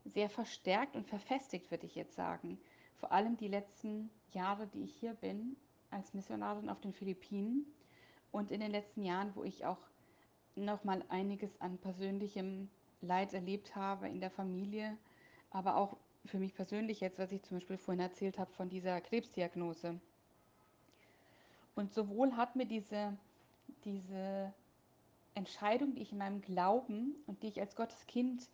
sehr 0.04 0.30
verstärkt 0.30 0.96
und 0.96 1.06
verfestigt, 1.06 1.70
würde 1.70 1.86
ich 1.86 1.94
jetzt 1.94 2.14
sagen. 2.14 2.58
Vor 2.96 3.12
allem 3.12 3.36
die 3.36 3.48
letzten 3.48 4.10
Jahre, 4.32 4.66
die 4.68 4.84
ich 4.84 4.94
hier 4.96 5.14
bin, 5.14 5.56
als 5.90 6.14
Missionarin 6.14 6.68
auf 6.68 6.80
den 6.80 6.92
Philippinen 6.92 7.66
und 8.30 8.50
in 8.50 8.60
den 8.60 8.70
letzten 8.70 9.02
Jahren, 9.02 9.34
wo 9.34 9.44
ich 9.44 9.64
auch 9.64 9.78
noch 10.54 10.84
mal 10.84 11.04
einiges 11.08 11.60
an 11.60 11.78
persönlichem 11.78 12.70
Leid 13.00 13.34
erlebt 13.34 13.76
habe 13.76 14.08
in 14.08 14.20
der 14.20 14.30
Familie, 14.30 14.96
aber 15.50 15.76
auch 15.76 15.96
für 16.25 16.38
mich 16.38 16.54
persönlich 16.54 17.00
jetzt, 17.00 17.18
was 17.18 17.32
ich 17.32 17.42
zum 17.42 17.58
Beispiel 17.58 17.78
vorhin 17.78 18.00
erzählt 18.00 18.38
habe 18.38 18.52
von 18.52 18.68
dieser 18.68 19.00
Krebsdiagnose. 19.00 20.00
Und 21.76 21.92
sowohl 21.92 22.37
hat 22.37 22.56
mir 22.56 22.66
diese, 22.66 23.16
diese 23.85 24.52
Entscheidung, 25.35 25.95
die 25.95 26.02
ich 26.02 26.11
in 26.11 26.18
meinem 26.18 26.40
Glauben 26.40 27.14
und 27.26 27.42
die 27.42 27.49
ich 27.49 27.61
als 27.61 27.76
Gottes 27.76 28.06
Kind 28.06 28.49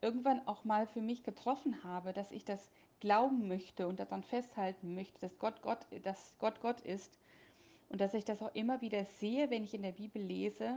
irgendwann 0.00 0.46
auch 0.46 0.64
mal 0.64 0.86
für 0.86 1.00
mich 1.00 1.22
getroffen 1.22 1.84
habe, 1.84 2.12
dass 2.12 2.30
ich 2.32 2.44
das 2.44 2.68
glauben 3.00 3.48
möchte 3.48 3.86
und 3.86 4.00
daran 4.00 4.24
festhalten 4.24 4.94
möchte, 4.94 5.20
dass 5.20 5.38
Gott 5.38 5.62
Gott, 5.62 5.78
dass 6.02 6.34
Gott 6.38 6.60
Gott 6.60 6.80
ist 6.80 7.18
und 7.88 8.00
dass 8.00 8.14
ich 8.14 8.24
das 8.24 8.42
auch 8.42 8.54
immer 8.54 8.80
wieder 8.80 9.04
sehe, 9.04 9.48
wenn 9.48 9.64
ich 9.64 9.72
in 9.72 9.82
der 9.82 9.92
Bibel 9.92 10.20
lese, 10.20 10.76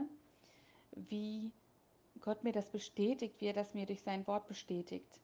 wie 0.92 1.50
Gott 2.20 2.44
mir 2.44 2.52
das 2.52 2.70
bestätigt, 2.70 3.40
wie 3.40 3.46
er 3.46 3.52
das 3.52 3.74
mir 3.74 3.86
durch 3.86 4.02
sein 4.02 4.26
Wort 4.26 4.46
bestätigt. 4.46 5.20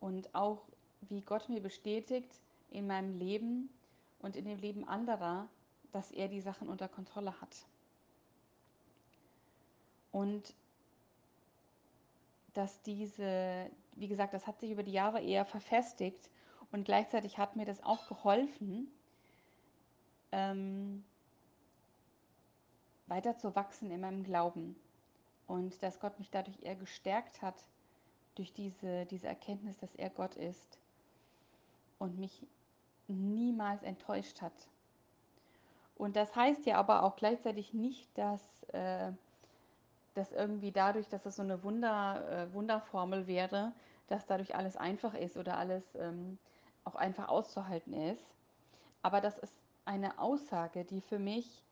Und 0.00 0.34
auch 0.34 0.62
wie 1.08 1.22
Gott 1.22 1.48
mir 1.48 1.62
bestätigt 1.62 2.30
in 2.70 2.86
meinem 2.86 3.18
Leben 3.18 3.70
und 4.18 4.36
in 4.36 4.44
dem 4.44 4.58
Leben 4.58 4.86
anderer, 4.86 5.48
dass 5.92 6.10
er 6.10 6.28
die 6.28 6.40
Sachen 6.40 6.68
unter 6.68 6.88
Kontrolle 6.88 7.40
hat. 7.40 7.66
Und 10.10 10.54
dass 12.54 12.82
diese, 12.82 13.70
wie 13.92 14.08
gesagt, 14.08 14.34
das 14.34 14.46
hat 14.46 14.60
sich 14.60 14.70
über 14.70 14.82
die 14.82 14.92
Jahre 14.92 15.20
eher 15.20 15.44
verfestigt 15.44 16.28
und 16.70 16.84
gleichzeitig 16.84 17.38
hat 17.38 17.56
mir 17.56 17.64
das 17.64 17.82
auch 17.82 18.08
geholfen, 18.08 18.88
ähm, 20.32 21.04
weiter 23.06 23.36
zu 23.36 23.54
wachsen 23.54 23.90
in 23.90 24.00
meinem 24.00 24.24
Glauben 24.24 24.76
und 25.46 25.82
dass 25.82 26.00
Gott 26.00 26.18
mich 26.18 26.30
dadurch 26.30 26.62
eher 26.62 26.76
gestärkt 26.76 27.42
hat 27.42 27.64
durch 28.34 28.52
diese, 28.52 29.06
diese 29.06 29.26
Erkenntnis, 29.26 29.76
dass 29.78 29.94
er 29.94 30.10
Gott 30.10 30.34
ist 30.36 30.78
und 31.98 32.18
mich 32.18 32.46
niemals 33.08 33.82
enttäuscht 33.82 34.40
hat. 34.40 34.52
Und 36.02 36.16
das 36.16 36.34
heißt 36.34 36.66
ja 36.66 36.78
aber 36.78 37.04
auch 37.04 37.14
gleichzeitig 37.14 37.74
nicht, 37.74 38.08
dass, 38.18 38.42
äh, 38.72 39.12
dass 40.14 40.32
irgendwie 40.32 40.72
dadurch, 40.72 41.08
dass 41.08 41.24
es 41.26 41.36
so 41.36 41.42
eine 41.42 41.62
Wunder, 41.62 42.28
äh, 42.28 42.52
Wunderformel 42.52 43.28
wäre, 43.28 43.70
dass 44.08 44.26
dadurch 44.26 44.56
alles 44.56 44.76
einfach 44.76 45.14
ist 45.14 45.36
oder 45.36 45.58
alles 45.58 45.84
ähm, 45.94 46.38
auch 46.82 46.96
einfach 46.96 47.28
auszuhalten 47.28 47.92
ist. 47.92 48.24
Aber 49.02 49.20
das 49.20 49.38
ist 49.38 49.54
eine 49.84 50.18
Aussage, 50.18 50.84
die 50.84 51.02
für 51.02 51.20
mich 51.20 51.62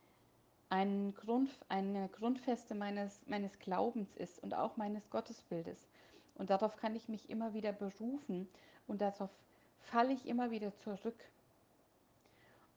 ein 0.69 1.13
Grund, 1.17 1.51
eine 1.69 2.09
Grundfeste 2.11 2.77
meines, 2.77 3.27
meines 3.27 3.59
Glaubens 3.59 4.15
ist 4.15 4.41
und 4.45 4.55
auch 4.55 4.77
meines 4.77 5.11
Gottesbildes. 5.11 5.89
Und 6.37 6.51
darauf 6.51 6.77
kann 6.77 6.95
ich 6.95 7.09
mich 7.09 7.31
immer 7.31 7.53
wieder 7.53 7.73
berufen 7.73 8.47
und 8.87 9.01
darauf 9.01 9.31
falle 9.81 10.13
ich 10.13 10.25
immer 10.25 10.53
wieder 10.53 10.73
zurück. 10.77 11.19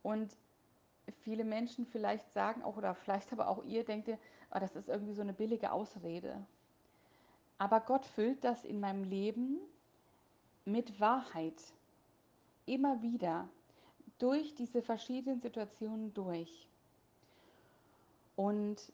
Und 0.01 0.36
viele 1.22 1.43
Menschen 1.43 1.86
vielleicht 1.86 2.32
sagen 2.34 2.63
auch, 2.63 2.77
oder 2.77 2.96
vielleicht 2.96 3.32
aber 3.32 3.48
auch 3.48 3.63
ihr 3.63 3.84
denkt, 3.84 4.10
oh, 4.10 4.60
das 4.60 4.75
ist 4.75 4.89
irgendwie 4.89 5.13
so 5.13 5.22
eine 5.22 5.34
billige 5.34 5.72
Ausrede. 5.72 6.46
Aber 7.58 7.79
Gott 7.79 8.05
füllt 8.05 8.43
das 8.43 8.65
in 8.65 8.79
meinem 8.79 9.03
Leben 9.03 9.60
mit 10.65 11.00
Wahrheit. 11.00 11.62
Immer 12.65 13.01
wieder. 13.01 13.48
Durch 14.20 14.55
diese 14.55 14.82
verschiedenen 14.82 15.41
Situationen 15.41 16.13
durch. 16.13 16.67
Und 18.36 18.91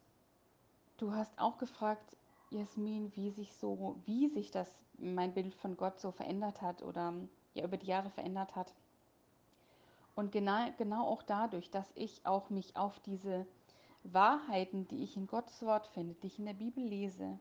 du 0.97 1.13
hast 1.13 1.37
auch 1.39 1.57
gefragt, 1.57 2.15
Jasmin, 2.51 3.11
wie 3.15 3.29
sich 3.29 3.53
so, 3.53 3.95
wie 4.05 4.27
sich 4.27 4.51
das 4.51 4.69
mein 4.97 5.33
Bild 5.33 5.53
von 5.53 5.77
Gott 5.77 5.99
so 5.99 6.11
verändert 6.11 6.61
hat 6.61 6.81
oder 6.81 7.13
ja 7.53 7.63
über 7.63 7.77
die 7.77 7.87
Jahre 7.87 8.09
verändert 8.09 8.55
hat. 8.55 8.73
Und 10.19 10.33
genau, 10.33 10.69
genau 10.77 11.05
auch 11.05 11.23
dadurch, 11.23 11.71
dass 11.71 11.89
ich 11.95 12.25
auch 12.25 12.49
mich 12.49 12.75
auf 12.75 12.99
diese 12.99 13.47
Wahrheiten, 14.03 14.85
die 14.89 15.01
ich 15.01 15.15
in 15.15 15.27
Gottes 15.27 15.61
Wort 15.61 15.87
finde, 15.87 16.13
die 16.15 16.27
ich 16.27 16.39
in 16.39 16.45
der 16.45 16.51
Bibel 16.51 16.83
lese, 16.83 17.39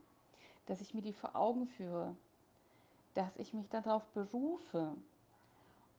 dass 0.67 0.81
ich 0.81 0.95
mir 0.95 1.03
die 1.03 1.12
vor 1.12 1.35
Augen 1.35 1.67
führe, 1.67 2.14
dass 3.14 3.37
ich 3.37 3.53
mich 3.53 3.69
darauf 3.69 4.07
berufe 4.11 4.95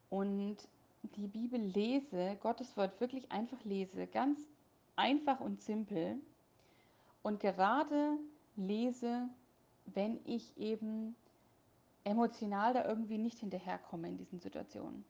und 0.10 0.56
die 1.18 1.28
Bibel 1.28 1.60
lese, 1.60 2.38
Gottes 2.40 2.78
Wort 2.78 3.02
wirklich 3.02 3.30
einfach 3.30 3.62
lese, 3.66 4.08
ganz 4.08 4.40
einfach 4.96 5.42
und 5.42 5.60
simpel 5.60 6.18
und 7.24 7.42
gerade 7.42 8.18
lese, 8.56 9.28
wenn 9.86 10.18
ich 10.24 10.58
eben 10.58 11.18
emotional 12.06 12.74
da 12.74 12.86
irgendwie 12.86 13.18
nicht 13.18 13.40
hinterherkomme 13.40 14.08
in 14.08 14.18
diesen 14.18 14.40
Situationen. 14.40 15.04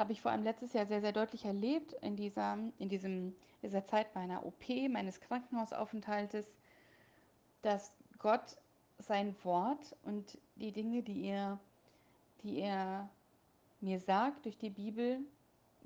Habe 0.00 0.12
ich 0.12 0.22
vor 0.22 0.30
allem 0.30 0.44
letztes 0.44 0.72
Jahr 0.72 0.86
sehr, 0.86 1.02
sehr 1.02 1.12
deutlich 1.12 1.44
erlebt 1.44 1.92
in 2.00 2.16
dieser, 2.16 2.56
in 2.78 2.88
diesem, 2.88 3.36
dieser 3.62 3.84
Zeit 3.84 4.14
meiner 4.14 4.46
OP, 4.46 4.66
meines 4.88 5.20
Krankenhausaufenthaltes, 5.20 6.46
dass 7.60 7.92
Gott 8.18 8.56
sein 8.96 9.36
Wort 9.44 9.94
und 10.02 10.38
die 10.56 10.72
Dinge, 10.72 11.02
die 11.02 11.26
er, 11.26 11.60
die 12.42 12.60
er 12.60 13.10
mir 13.82 14.00
sagt 14.00 14.46
durch 14.46 14.56
die 14.56 14.70
Bibel, 14.70 15.20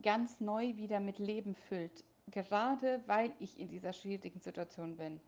ganz 0.00 0.38
neu 0.38 0.76
wieder 0.76 1.00
mit 1.00 1.18
Leben 1.18 1.56
füllt. 1.56 2.04
Gerade 2.28 3.02
weil 3.08 3.32
ich 3.40 3.58
in 3.58 3.66
dieser 3.66 3.92
schwierigen 3.92 4.38
Situation 4.38 4.96
bin, 4.96 5.20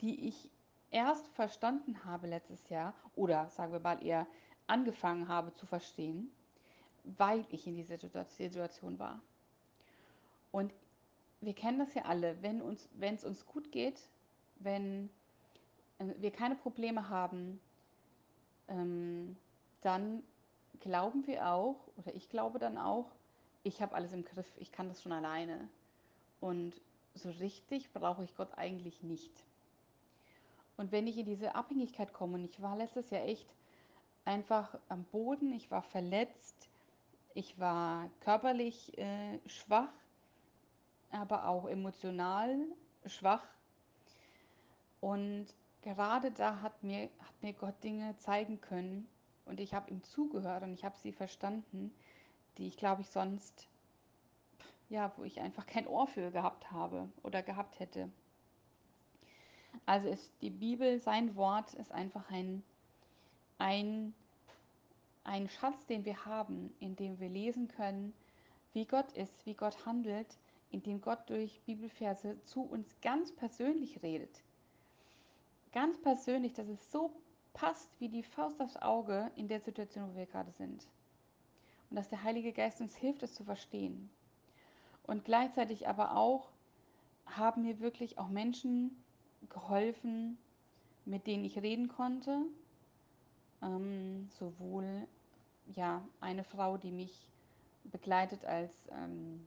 die 0.00 0.28
ich 0.28 0.50
erst 0.90 1.26
verstanden 1.34 2.06
habe 2.06 2.26
letztes 2.26 2.70
Jahr 2.70 2.94
oder 3.14 3.50
sagen 3.50 3.72
wir 3.72 3.80
mal 3.80 4.02
eher 4.02 4.26
angefangen 4.66 5.28
habe 5.28 5.52
zu 5.52 5.66
verstehen, 5.66 6.32
weil 7.04 7.44
ich 7.50 7.66
in 7.66 7.76
dieser 7.76 7.98
Situation 7.98 8.98
war. 8.98 9.20
Und 10.50 10.72
wir 11.40 11.54
kennen 11.54 11.78
das 11.78 11.94
ja 11.94 12.02
alle, 12.02 12.40
wenn 12.42 12.62
uns, 12.62 12.88
wenn 12.94 13.14
es 13.14 13.24
uns 13.24 13.44
gut 13.46 13.70
geht, 13.70 14.00
wenn 14.56 15.10
äh, 15.98 16.06
wir 16.18 16.30
keine 16.30 16.56
Probleme 16.56 17.08
haben, 17.08 17.60
ähm, 18.68 19.36
dann 19.82 20.22
glauben 20.80 21.26
wir 21.26 21.48
auch, 21.48 21.76
oder 21.96 22.14
ich 22.14 22.28
glaube 22.28 22.58
dann 22.58 22.78
auch, 22.78 23.10
ich 23.62 23.80
habe 23.80 23.94
alles 23.94 24.12
im 24.12 24.24
Griff, 24.24 24.50
ich 24.58 24.72
kann 24.72 24.88
das 24.88 25.02
schon 25.02 25.12
alleine. 25.12 25.68
Und 26.40 26.80
so 27.14 27.30
richtig 27.30 27.92
brauche 27.92 28.24
ich 28.24 28.34
Gott 28.34 28.56
eigentlich 28.56 29.02
nicht. 29.02 29.32
Und 30.76 30.92
wenn 30.92 31.06
ich 31.06 31.16
in 31.16 31.26
diese 31.26 31.54
Abhängigkeit 31.54 32.12
komme, 32.12 32.34
und 32.34 32.44
ich 32.44 32.60
war 32.60 32.76
letztes 32.76 33.10
Jahr 33.10 33.22
echt 33.22 33.54
einfach 34.24 34.78
am 34.88 35.04
Boden, 35.04 35.52
ich 35.52 35.70
war 35.70 35.82
verletzt, 35.82 36.68
ich 37.34 37.58
war 37.58 38.08
körperlich 38.20 38.96
äh, 38.96 39.38
schwach, 39.46 39.92
aber 41.10 41.48
auch 41.48 41.66
emotional 41.66 42.56
schwach. 43.06 43.44
Und 45.00 45.46
gerade 45.82 46.30
da 46.30 46.60
hat 46.62 46.82
mir, 46.82 47.10
hat 47.20 47.42
mir 47.42 47.52
Gott 47.52 47.82
Dinge 47.82 48.16
zeigen 48.16 48.60
können 48.60 49.06
und 49.44 49.60
ich 49.60 49.74
habe 49.74 49.90
ihm 49.90 50.02
zugehört 50.02 50.62
und 50.62 50.72
ich 50.72 50.84
habe 50.84 50.96
sie 50.96 51.12
verstanden, 51.12 51.92
die 52.56 52.68
ich 52.68 52.76
glaube 52.76 53.02
ich 53.02 53.08
sonst, 53.08 53.68
ja, 54.88 55.12
wo 55.16 55.24
ich 55.24 55.40
einfach 55.40 55.66
kein 55.66 55.86
Ohr 55.86 56.06
für 56.06 56.30
gehabt 56.30 56.70
habe 56.70 57.08
oder 57.22 57.42
gehabt 57.42 57.80
hätte. 57.80 58.10
Also 59.86 60.08
ist 60.08 60.32
die 60.40 60.50
Bibel, 60.50 61.00
sein 61.00 61.34
Wort 61.36 61.74
ist 61.74 61.92
einfach 61.92 62.30
ein, 62.30 62.62
ein, 63.58 64.14
ein 65.24 65.48
Schatz, 65.48 65.86
den 65.86 66.04
wir 66.04 66.24
haben, 66.24 66.74
in 66.80 66.96
dem 66.96 67.18
wir 67.18 67.28
lesen 67.28 67.68
können, 67.68 68.14
wie 68.72 68.84
Gott 68.84 69.12
ist, 69.12 69.44
wie 69.46 69.54
Gott 69.54 69.84
handelt, 69.86 70.38
in 70.70 70.82
dem 70.82 71.00
Gott 71.00 71.28
durch 71.28 71.60
Bibelverse 71.62 72.40
zu 72.44 72.62
uns 72.62 72.88
ganz 73.00 73.32
persönlich 73.32 74.02
redet. 74.02 74.42
Ganz 75.72 76.00
persönlich, 76.00 76.52
dass 76.52 76.68
es 76.68 76.90
so 76.90 77.10
passt 77.52 77.88
wie 78.00 78.08
die 78.08 78.22
Faust 78.22 78.60
aufs 78.60 78.76
Auge 78.76 79.30
in 79.36 79.48
der 79.48 79.60
Situation, 79.60 80.10
wo 80.12 80.16
wir 80.16 80.26
gerade 80.26 80.52
sind 80.52 80.86
und 81.94 81.98
dass 81.98 82.08
der 82.08 82.24
Heilige 82.24 82.52
Geist 82.52 82.80
uns 82.80 82.96
hilft, 82.96 83.22
es 83.22 83.34
zu 83.34 83.44
verstehen. 83.44 84.10
Und 85.04 85.24
gleichzeitig 85.24 85.86
aber 85.86 86.16
auch 86.16 86.48
haben 87.26 87.62
mir 87.62 87.78
wirklich 87.78 88.18
auch 88.18 88.26
Menschen 88.26 89.02
geholfen, 89.48 90.36
mit 91.04 91.28
denen 91.28 91.44
ich 91.44 91.58
reden 91.58 91.86
konnte. 91.86 92.46
Ähm, 93.64 94.28
sowohl 94.38 95.06
ja 95.74 96.06
eine 96.20 96.44
Frau, 96.44 96.76
die 96.76 96.92
mich 96.92 97.26
begleitet 97.84 98.44
als 98.44 98.72
ähm, 98.90 99.46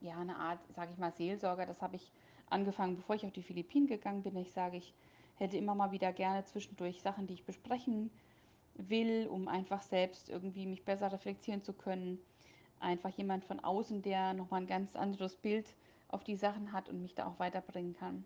ja 0.00 0.16
eine 0.18 0.36
Art, 0.36 0.60
sage 0.74 0.92
ich 0.92 0.98
mal, 0.98 1.12
Seelsorger. 1.12 1.66
Das 1.66 1.82
habe 1.82 1.96
ich 1.96 2.12
angefangen, 2.48 2.96
bevor 2.96 3.16
ich 3.16 3.24
auf 3.24 3.32
die 3.32 3.42
Philippinen 3.42 3.86
gegangen 3.86 4.22
bin. 4.22 4.36
Ich 4.36 4.52
sage, 4.52 4.76
ich 4.76 4.94
hätte 5.36 5.56
immer 5.56 5.74
mal 5.74 5.90
wieder 5.90 6.12
gerne 6.12 6.44
zwischendurch 6.44 7.00
Sachen, 7.02 7.26
die 7.26 7.34
ich 7.34 7.44
besprechen 7.44 8.10
will, 8.74 9.26
um 9.28 9.48
einfach 9.48 9.82
selbst 9.82 10.28
irgendwie 10.28 10.66
mich 10.66 10.84
besser 10.84 11.12
reflektieren 11.12 11.62
zu 11.62 11.72
können. 11.72 12.18
Einfach 12.78 13.10
jemand 13.10 13.44
von 13.44 13.60
außen, 13.60 14.02
der 14.02 14.32
nochmal 14.32 14.62
ein 14.62 14.66
ganz 14.66 14.96
anderes 14.96 15.36
Bild 15.36 15.66
auf 16.08 16.24
die 16.24 16.36
Sachen 16.36 16.72
hat 16.72 16.88
und 16.88 17.02
mich 17.02 17.14
da 17.14 17.26
auch 17.26 17.38
weiterbringen 17.38 17.94
kann. 17.94 18.24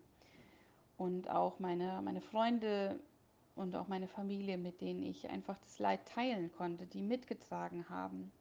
Und 0.97 1.29
auch 1.29 1.59
meine, 1.59 2.01
meine 2.03 2.21
Freunde 2.21 2.99
und 3.55 3.75
auch 3.75 3.87
meine 3.87 4.07
Familie, 4.07 4.57
mit 4.57 4.81
denen 4.81 5.03
ich 5.03 5.29
einfach 5.29 5.57
das 5.59 5.79
Leid 5.79 6.05
teilen 6.05 6.51
konnte, 6.51 6.85
die 6.85 7.01
mitgetragen 7.01 7.89
haben, 7.89 8.31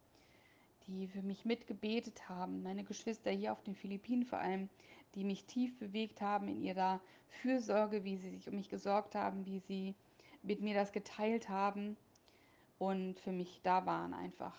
die 0.86 1.06
für 1.08 1.22
mich 1.22 1.44
mitgebetet 1.44 2.28
haben. 2.28 2.62
Meine 2.62 2.84
Geschwister 2.84 3.30
hier 3.30 3.52
auf 3.52 3.62
den 3.62 3.74
Philippinen 3.74 4.24
vor 4.24 4.38
allem, 4.38 4.68
die 5.14 5.24
mich 5.24 5.44
tief 5.44 5.78
bewegt 5.78 6.20
haben 6.20 6.48
in 6.48 6.62
ihrer 6.62 7.00
Fürsorge, 7.28 8.04
wie 8.04 8.16
sie 8.16 8.30
sich 8.30 8.48
um 8.48 8.56
mich 8.56 8.68
gesorgt 8.68 9.14
haben, 9.14 9.46
wie 9.46 9.60
sie 9.60 9.94
mit 10.42 10.60
mir 10.60 10.74
das 10.74 10.92
geteilt 10.92 11.48
haben 11.48 11.96
und 12.78 13.18
für 13.20 13.32
mich 13.32 13.60
da 13.62 13.86
waren 13.86 14.12
einfach. 14.12 14.56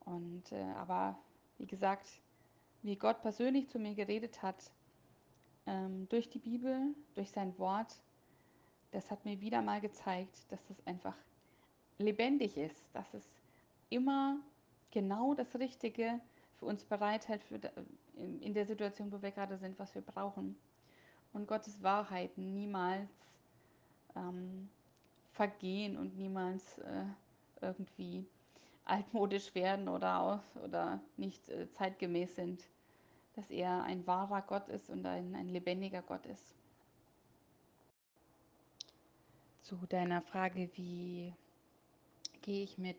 Und 0.00 0.52
äh, 0.52 0.62
aber 0.76 1.18
wie 1.58 1.66
gesagt, 1.66 2.06
wie 2.82 2.96
Gott 2.96 3.22
persönlich 3.22 3.68
zu 3.68 3.78
mir 3.78 3.94
geredet 3.94 4.42
hat, 4.42 4.70
ähm, 5.66 6.08
durch 6.08 6.28
die 6.28 6.38
Bibel, 6.38 6.94
durch 7.14 7.30
sein 7.30 7.58
Wort, 7.58 7.96
das 8.94 9.10
hat 9.10 9.24
mir 9.24 9.40
wieder 9.40 9.60
mal 9.60 9.80
gezeigt, 9.80 10.50
dass 10.50 10.64
das 10.66 10.86
einfach 10.86 11.16
lebendig 11.98 12.56
ist, 12.56 12.88
dass 12.92 13.12
es 13.12 13.28
immer 13.90 14.38
genau 14.92 15.34
das 15.34 15.58
Richtige 15.58 16.20
für 16.58 16.66
uns 16.66 16.84
bereithält 16.84 17.42
für, 17.42 17.60
in 18.16 18.54
der 18.54 18.66
Situation, 18.66 19.10
wo 19.10 19.20
wir 19.20 19.32
gerade 19.32 19.58
sind, 19.58 19.78
was 19.80 19.94
wir 19.96 20.02
brauchen. 20.02 20.56
Und 21.32 21.48
Gottes 21.48 21.82
Wahrheiten 21.82 22.54
niemals 22.54 23.10
ähm, 24.14 24.70
vergehen 25.32 25.96
und 25.96 26.16
niemals 26.16 26.78
äh, 26.78 27.04
irgendwie 27.60 28.24
altmodisch 28.84 29.52
werden 29.56 29.88
oder, 29.88 30.44
oder 30.62 31.00
nicht 31.16 31.48
äh, 31.48 31.68
zeitgemäß 31.72 32.36
sind. 32.36 32.62
Dass 33.34 33.50
er 33.50 33.82
ein 33.82 34.06
wahrer 34.06 34.42
Gott 34.42 34.68
ist 34.68 34.88
und 34.88 35.04
ein, 35.04 35.34
ein 35.34 35.48
lebendiger 35.48 36.02
Gott 36.02 36.24
ist. 36.26 36.54
Zu 39.64 39.76
deiner 39.88 40.20
Frage, 40.20 40.68
wie 40.74 41.32
gehe 42.42 42.62
ich 42.62 42.76
mit 42.76 42.98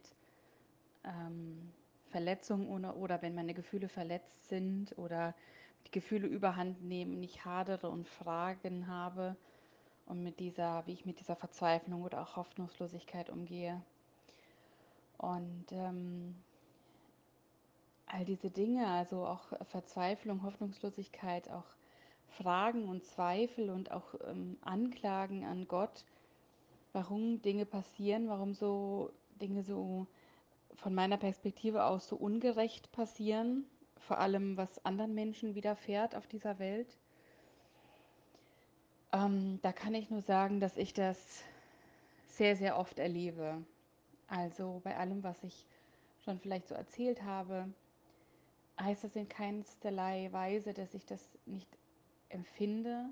ähm, 1.04 1.72
Verletzungen 2.10 2.70
oder, 2.70 2.96
oder 2.96 3.22
wenn 3.22 3.36
meine 3.36 3.54
Gefühle 3.54 3.88
verletzt 3.88 4.50
sind 4.50 4.98
oder 4.98 5.36
die 5.86 5.92
Gefühle 5.92 6.26
überhand 6.26 6.82
nehmen 6.82 7.22
ich 7.22 7.46
hadere 7.46 7.88
und 7.88 8.08
Fragen 8.08 8.88
habe 8.88 9.36
und 10.08 10.24
mit 10.24 10.40
dieser, 10.40 10.88
wie 10.88 10.94
ich 10.94 11.06
mit 11.06 11.20
dieser 11.20 11.36
Verzweiflung 11.36 12.02
oder 12.02 12.24
auch 12.24 12.36
Hoffnungslosigkeit 12.36 13.30
umgehe. 13.30 13.80
Und 15.20 15.72
ähm, 15.72 16.36
all 18.08 18.26
diese 18.26 18.50
Dinge, 18.50 18.88
also 18.88 19.24
auch 19.28 19.54
Verzweiflung, 19.68 20.42
Hoffnungslosigkeit, 20.42 21.48
auch 21.52 21.76
Fragen 22.30 22.90
und 22.90 23.06
Zweifel 23.06 23.70
und 23.70 23.92
auch 23.92 24.16
ähm, 24.28 24.58
Anklagen 24.62 25.46
an 25.46 25.68
Gott, 25.68 26.04
warum 26.96 27.42
Dinge 27.42 27.66
passieren, 27.66 28.30
warum 28.30 28.54
so 28.54 29.12
Dinge 29.42 29.64
so 29.64 30.08
von 30.76 30.96
meiner 30.96 31.18
Perspektive 31.18 31.84
aus 31.84 32.08
so 32.08 32.16
ungerecht 32.16 32.92
passieren, 32.94 33.66
vor 33.98 34.20
allem 34.20 34.56
was 34.56 34.84
anderen 34.86 35.14
Menschen 35.14 35.56
widerfährt 35.56 36.16
auf 36.16 36.26
dieser 36.26 36.58
Welt. 36.58 36.88
Ähm, 39.12 39.60
da 39.62 39.74
kann 39.74 39.94
ich 39.94 40.10
nur 40.10 40.22
sagen, 40.22 40.62
dass 40.62 40.78
ich 40.78 40.94
das 40.94 41.18
sehr, 42.28 42.56
sehr 42.56 42.78
oft 42.78 42.98
erlebe. 42.98 43.62
Also 44.28 44.80
bei 44.84 44.98
allem, 44.98 45.22
was 45.22 45.44
ich 45.44 45.66
schon 46.24 46.40
vielleicht 46.40 46.70
so 46.70 46.76
erzählt 46.76 47.24
habe, 47.24 47.68
heißt 48.80 49.04
das 49.04 49.16
in 49.18 49.28
keinsterlei 49.28 50.30
Weise, 50.32 50.74
dass 50.74 50.94
ich 50.94 51.06
das 51.06 51.22
nicht 51.46 51.68
empfinde, 52.30 53.06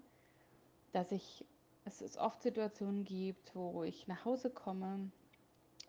dass 0.94 1.12
ich 1.12 1.46
es 1.86 2.02
es 2.02 2.18
oft 2.18 2.42
Situationen 2.42 3.04
gibt, 3.04 3.56
wo 3.56 3.84
ich 3.84 4.08
nach 4.08 4.26
Hause 4.26 4.50
komme 4.50 5.12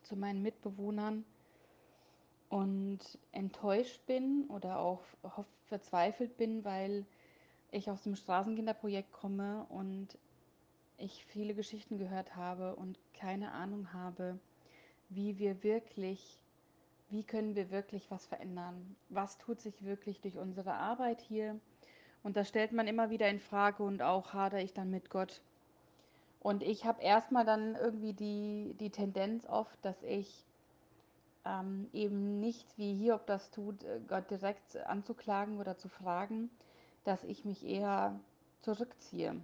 zu 0.02 0.16
meinen 0.16 0.42
Mitbewohnern 0.42 1.24
und 2.48 3.00
enttäuscht 3.32 4.04
bin 4.06 4.44
oder 4.48 4.78
auch 4.78 5.02
verzweifelt 5.66 6.36
bin, 6.36 6.64
weil 6.64 7.06
ich 7.70 7.90
aus 7.90 8.02
dem 8.02 8.14
Straßenkinderprojekt 8.14 9.12
komme 9.12 9.66
und 9.68 10.18
ich 10.96 11.24
viele 11.26 11.54
Geschichten 11.54 11.98
gehört 11.98 12.36
habe 12.36 12.76
und 12.76 12.98
keine 13.14 13.52
Ahnung 13.52 13.92
habe, 13.92 14.38
wie 15.08 15.38
wir 15.38 15.62
wirklich, 15.62 16.38
wie 17.10 17.24
können 17.24 17.56
wir 17.56 17.70
wirklich 17.70 18.10
was 18.10 18.26
verändern? 18.26 18.94
Was 19.08 19.38
tut 19.38 19.60
sich 19.60 19.84
wirklich 19.84 20.20
durch 20.20 20.38
unsere 20.38 20.74
Arbeit 20.74 21.20
hier? 21.20 21.58
Und 22.22 22.36
das 22.36 22.48
stellt 22.48 22.72
man 22.72 22.86
immer 22.86 23.10
wieder 23.10 23.28
in 23.28 23.40
Frage 23.40 23.82
und 23.82 24.02
auch 24.02 24.32
hadere 24.32 24.62
ich 24.62 24.72
dann 24.72 24.90
mit 24.90 25.10
Gott. 25.10 25.42
Und 26.44 26.62
ich 26.62 26.84
habe 26.84 27.00
erstmal 27.00 27.46
dann 27.46 27.74
irgendwie 27.74 28.12
die, 28.12 28.76
die 28.78 28.90
Tendenz 28.90 29.46
oft, 29.46 29.82
dass 29.82 30.02
ich 30.02 30.44
ähm, 31.46 31.88
eben 31.94 32.38
nicht, 32.38 32.66
wie 32.76 32.92
Hiob 32.92 33.26
das 33.26 33.50
tut, 33.50 33.82
äh, 33.82 33.98
Gott 34.06 34.30
direkt 34.30 34.76
anzuklagen 34.76 35.58
oder 35.58 35.78
zu 35.78 35.88
fragen, 35.88 36.50
dass 37.04 37.24
ich 37.24 37.46
mich 37.46 37.64
eher 37.64 38.20
zurückziehe. 38.60 39.40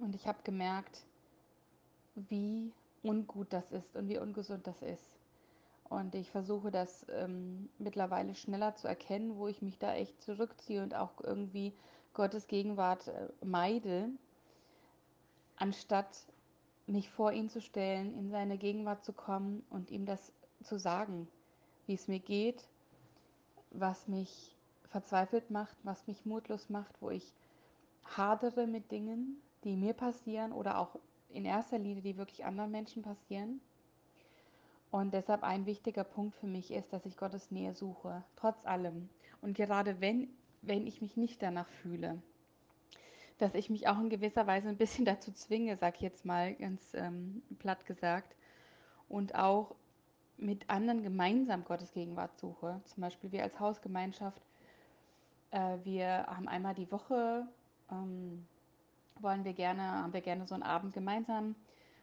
Und 0.00 0.16
ich 0.16 0.26
habe 0.26 0.38
gemerkt, 0.42 1.04
wie 2.16 2.72
ungut 3.04 3.52
das 3.52 3.70
ist 3.70 3.94
und 3.94 4.08
wie 4.08 4.18
ungesund 4.18 4.66
das 4.66 4.82
ist. 4.82 5.20
Und 5.88 6.16
ich 6.16 6.32
versuche 6.32 6.72
das 6.72 7.06
ähm, 7.10 7.68
mittlerweile 7.78 8.34
schneller 8.34 8.74
zu 8.74 8.88
erkennen, 8.88 9.36
wo 9.36 9.46
ich 9.46 9.62
mich 9.62 9.78
da 9.78 9.94
echt 9.94 10.20
zurückziehe 10.20 10.82
und 10.82 10.96
auch 10.96 11.20
irgendwie 11.22 11.72
Gottes 12.12 12.48
Gegenwart 12.48 13.06
äh, 13.06 13.28
meide, 13.44 14.08
anstatt 15.56 16.26
mich 16.86 17.10
vor 17.10 17.32
ihn 17.32 17.48
zu 17.48 17.60
stellen, 17.60 18.16
in 18.16 18.30
seine 18.30 18.58
Gegenwart 18.58 19.04
zu 19.04 19.12
kommen 19.12 19.64
und 19.70 19.90
ihm 19.90 20.06
das 20.06 20.32
zu 20.62 20.78
sagen, 20.78 21.28
wie 21.86 21.94
es 21.94 22.08
mir 22.08 22.20
geht, 22.20 22.68
was 23.70 24.08
mich 24.08 24.56
verzweifelt 24.88 25.50
macht, 25.50 25.76
was 25.82 26.06
mich 26.06 26.24
mutlos 26.24 26.70
macht, 26.70 26.94
wo 27.00 27.10
ich 27.10 27.34
hadere 28.04 28.66
mit 28.66 28.90
Dingen, 28.92 29.40
die 29.64 29.76
mir 29.76 29.94
passieren 29.94 30.52
oder 30.52 30.78
auch 30.78 30.96
in 31.28 31.44
erster 31.44 31.78
Linie, 31.78 32.02
die 32.02 32.16
wirklich 32.16 32.44
anderen 32.44 32.70
Menschen 32.70 33.02
passieren. 33.02 33.60
Und 34.90 35.12
deshalb 35.12 35.42
ein 35.42 35.66
wichtiger 35.66 36.04
Punkt 36.04 36.36
für 36.36 36.46
mich 36.46 36.70
ist, 36.70 36.92
dass 36.92 37.04
ich 37.04 37.16
Gottes 37.16 37.50
Nähe 37.50 37.74
suche, 37.74 38.22
trotz 38.36 38.64
allem. 38.64 39.08
Und 39.42 39.54
gerade 39.54 40.00
wenn, 40.00 40.28
wenn 40.62 40.86
ich 40.86 41.02
mich 41.02 41.16
nicht 41.16 41.42
danach 41.42 41.68
fühle, 41.68 42.22
dass 43.38 43.54
ich 43.54 43.70
mich 43.70 43.88
auch 43.88 43.98
in 43.98 44.08
gewisser 44.08 44.46
Weise 44.46 44.68
ein 44.68 44.76
bisschen 44.76 45.04
dazu 45.06 45.32
zwinge, 45.32 45.76
sag 45.76 45.96
ich 45.96 46.02
jetzt 46.02 46.24
mal 46.24 46.54
ganz 46.54 46.94
ähm, 46.94 47.42
platt 47.58 47.86
gesagt, 47.86 48.34
und 49.08 49.34
auch 49.34 49.74
mit 50.38 50.68
anderen 50.68 51.02
gemeinsam 51.02 51.64
Gottes 51.64 51.92
Gegenwart 51.92 52.36
suche. 52.38 52.80
Zum 52.84 53.00
Beispiel 53.00 53.32
wir 53.32 53.42
als 53.42 53.58
Hausgemeinschaft, 53.58 54.42
äh, 55.50 55.78
wir 55.84 56.26
haben 56.26 56.48
einmal 56.48 56.74
die 56.74 56.90
Woche, 56.90 57.46
ähm, 57.90 58.46
wollen 59.20 59.44
wir 59.44 59.54
gerne, 59.54 59.82
haben 59.82 60.12
wir 60.12 60.20
gerne 60.20 60.46
so 60.46 60.54
einen 60.54 60.62
Abend 60.62 60.92
gemeinsam, 60.92 61.54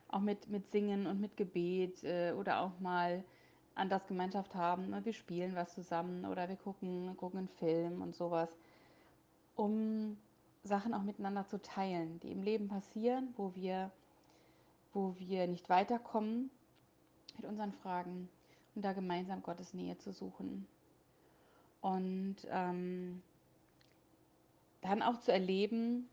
auch 0.09 0.21
mit, 0.21 0.49
mit 0.49 0.71
Singen 0.71 1.05
und 1.05 1.19
mit 1.19 1.37
Gebet 1.37 2.03
äh, 2.03 2.33
oder 2.33 2.61
auch 2.61 2.79
mal 2.79 3.23
an 3.75 3.89
das 3.89 4.05
Gemeinschaft 4.07 4.55
haben. 4.55 4.93
Wir 5.03 5.13
spielen 5.13 5.55
was 5.55 5.73
zusammen 5.73 6.25
oder 6.25 6.47
wir 6.47 6.55
gucken, 6.55 7.15
gucken 7.17 7.39
einen 7.39 7.47
Film 7.49 8.01
und 8.01 8.15
sowas, 8.15 8.49
um 9.55 10.17
Sachen 10.63 10.93
auch 10.93 11.01
miteinander 11.03 11.45
zu 11.45 11.61
teilen, 11.61 12.19
die 12.21 12.31
im 12.31 12.41
Leben 12.41 12.67
passieren, 12.67 13.33
wo 13.35 13.53
wir, 13.55 13.91
wo 14.93 15.15
wir 15.17 15.47
nicht 15.47 15.69
weiterkommen 15.69 16.49
mit 17.37 17.45
unseren 17.45 17.73
Fragen 17.73 18.29
und 18.75 18.83
da 18.83 18.93
gemeinsam 18.93 19.43
Gottes 19.43 19.73
Nähe 19.73 19.97
zu 19.97 20.11
suchen. 20.11 20.67
Und 21.81 22.37
ähm, 22.49 23.21
dann 24.81 25.01
auch 25.01 25.19
zu 25.19 25.31
erleben, 25.31 26.09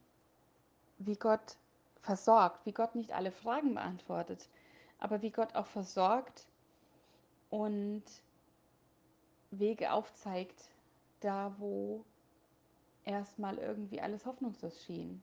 wie 0.98 1.16
Gott 1.16 1.56
versorgt, 2.00 2.66
wie 2.66 2.72
Gott 2.72 2.94
nicht 2.94 3.12
alle 3.12 3.30
Fragen 3.30 3.74
beantwortet, 3.74 4.48
aber 4.98 5.22
wie 5.22 5.30
Gott 5.30 5.54
auch 5.54 5.66
versorgt 5.66 6.46
und 7.50 8.02
Wege 9.50 9.92
aufzeigt, 9.92 10.70
da 11.20 11.54
wo 11.58 12.04
erstmal 13.04 13.58
irgendwie 13.58 14.00
alles 14.00 14.26
hoffnungslos 14.26 14.84
schien. 14.84 15.22